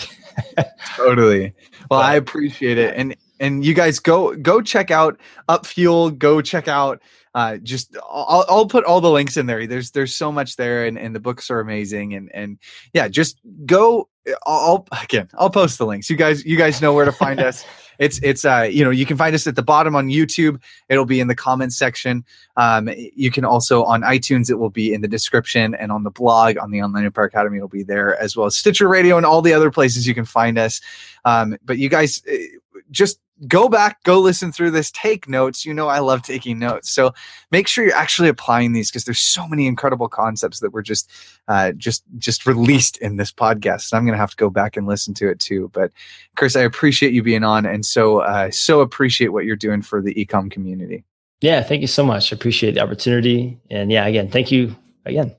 totally. 0.97 1.53
Well, 1.91 2.01
but, 2.01 2.05
I 2.05 2.15
appreciate 2.15 2.79
it, 2.79 2.95
and 2.97 3.17
and 3.41 3.65
you 3.65 3.75
guys 3.75 3.99
go 3.99 4.37
go 4.37 4.61
check 4.61 4.91
out 4.93 5.19
Upfuel. 5.49 6.17
Go 6.17 6.41
check 6.41 6.69
out 6.69 7.03
uh, 7.37 7.59
just 7.59 7.95
I'll, 8.11 8.47
I'll 8.49 8.67
put 8.67 8.85
all 8.85 9.03
the 9.03 9.11
links 9.11 9.37
in 9.37 9.45
there. 9.45 9.67
There's 9.67 9.91
there's 9.91 10.15
so 10.15 10.33
much 10.33 10.57
there, 10.57 10.87
and, 10.87 10.99
and 10.99 11.15
the 11.15 11.21
books 11.21 11.51
are 11.51 11.61
amazing. 11.61 12.15
And 12.15 12.31
and 12.33 12.59
yeah, 12.95 13.09
just 13.09 13.39
go. 13.67 14.09
I'll 14.47 14.87
again. 15.03 15.29
I'll 15.35 15.51
post 15.51 15.77
the 15.77 15.85
links. 15.85 16.09
You 16.09 16.17
guys 16.17 16.47
you 16.47 16.57
guys 16.57 16.81
know 16.81 16.95
where 16.95 17.05
to 17.05 17.13
find 17.13 17.39
us. 17.39 17.65
It's 17.99 18.21
it's 18.23 18.45
uh 18.45 18.69
you 18.71 18.85
know 18.85 18.91
you 18.91 19.07
can 19.07 19.17
find 19.17 19.35
us 19.35 19.47
at 19.47 19.57
the 19.57 19.63
bottom 19.63 19.97
on 19.97 20.09
YouTube. 20.09 20.61
It'll 20.91 21.07
be 21.07 21.19
in 21.19 21.29
the 21.29 21.35
comments 21.35 21.79
section. 21.79 22.27
Um, 22.59 22.91
you 22.95 23.31
can 23.31 23.47
also 23.47 23.85
on 23.85 24.03
iTunes. 24.03 24.51
It 24.51 24.57
will 24.57 24.69
be 24.69 24.93
in 24.93 25.01
the 25.01 25.09
description 25.09 25.75
and 25.75 25.91
on 25.91 26.03
the 26.03 26.11
blog 26.11 26.59
on 26.59 26.71
the 26.71 26.83
Online 26.83 27.07
Empire 27.07 27.25
Academy. 27.25 27.57
It'll 27.57 27.71
be 27.71 27.85
there 27.85 28.15
as 28.21 28.37
well 28.37 28.45
as 28.45 28.55
Stitcher 28.55 28.87
Radio 28.87 29.17
and 29.17 29.25
all 29.25 29.41
the 29.41 29.55
other 29.55 29.71
places 29.71 30.07
you 30.07 30.15
can 30.15 30.27
find 30.27 30.59
us. 30.59 30.83
Um, 31.25 31.57
but 31.65 31.79
you 31.79 31.89
guys 31.89 32.23
eh, 32.29 32.49
just 32.91 33.19
go 33.47 33.69
back, 33.69 34.03
go 34.05 34.21
listen 34.21 34.51
through 34.53 34.71
this, 34.71 34.91
take 34.91 35.29
notes. 35.29 35.67
You 35.67 35.75
know, 35.75 35.89
I 35.89 35.99
love 35.99 36.23
taking 36.23 36.59
notes. 36.59 36.91
So 36.91 37.13
make 37.51 37.69
sure 37.69 37.85
you're 37.85 37.95
actually 37.95 38.29
applying 38.29 38.73
these 38.73 38.91
because 38.91 39.05
there's 39.05 39.19
so 39.19 39.47
many 39.47 39.67
incredible 39.67 40.09
concepts 40.09 40.61
that 40.61 40.73
were 40.73 40.83
just, 40.83 41.11
uh, 41.49 41.73
just, 41.73 42.05
just 42.19 42.47
released 42.47 42.97
in 42.99 43.17
this 43.17 43.33
podcast. 43.33 43.93
I'm 43.93 44.05
going 44.05 44.15
to 44.15 44.19
have 44.19 44.31
to 44.31 44.37
go 44.37 44.51
back 44.51 44.77
and 44.77 44.87
listen 44.87 45.13
to 45.15 45.29
it 45.29 45.39
too. 45.39 45.71
But 45.73 45.93
Chris, 46.37 46.57
I 46.57 46.63
appreciate 46.63 47.13
you 47.13 47.23
being 47.23 47.45
on 47.45 47.67
and 47.67 47.85
so, 47.85 48.19
uh, 48.21 48.51
so 48.51 48.81
appreciate 48.81 49.29
what 49.29 49.45
you're 49.45 49.57
doing 49.57 49.83
for 49.83 50.01
the 50.01 50.15
ecom 50.15 50.51
community. 50.51 51.05
Yeah. 51.41 51.63
Thank 51.63 51.83
you 51.83 51.89
so 51.89 52.05
much. 52.05 52.33
I 52.33 52.37
appreciate 52.37 52.75
the 52.75 52.81
opportunity. 52.81 53.61
And 53.71 53.93
yeah, 53.93 54.07
again, 54.07 54.31
thank 54.31 54.51
you 54.51 54.75
again. 55.05 55.35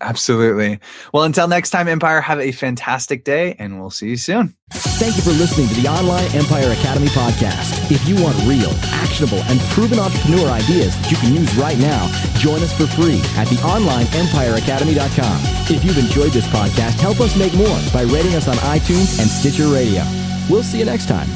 Absolutely. 0.00 0.80
Well, 1.12 1.24
until 1.24 1.46
next 1.48 1.70
time, 1.70 1.88
Empire, 1.88 2.20
have 2.20 2.40
a 2.40 2.52
fantastic 2.52 3.24
day 3.24 3.54
and 3.58 3.80
we'll 3.80 3.90
see 3.90 4.08
you 4.08 4.16
soon. 4.16 4.54
Thank 4.72 5.16
you 5.16 5.22
for 5.22 5.30
listening 5.30 5.68
to 5.68 5.74
the 5.74 5.88
Online 5.88 6.24
Empire 6.34 6.70
Academy 6.72 7.08
podcast. 7.08 7.90
If 7.90 8.06
you 8.08 8.14
want 8.22 8.36
real, 8.46 8.70
actionable, 8.94 9.42
and 9.48 9.58
proven 9.72 9.98
entrepreneur 9.98 10.48
ideas 10.48 10.96
that 10.96 11.10
you 11.10 11.16
can 11.16 11.34
use 11.34 11.54
right 11.56 11.78
now, 11.78 12.06
join 12.38 12.62
us 12.62 12.72
for 12.72 12.86
free 12.86 13.20
at 13.36 13.48
theonlineempireacademy.com. 13.48 15.40
If 15.74 15.84
you've 15.84 15.98
enjoyed 15.98 16.32
this 16.32 16.46
podcast, 16.46 17.00
help 17.00 17.20
us 17.20 17.36
make 17.36 17.54
more 17.54 17.80
by 17.92 18.02
rating 18.02 18.34
us 18.34 18.48
on 18.48 18.56
iTunes 18.56 19.18
and 19.18 19.28
Stitcher 19.28 19.68
Radio. 19.68 20.04
We'll 20.48 20.62
see 20.62 20.78
you 20.78 20.84
next 20.84 21.08
time. 21.08 21.28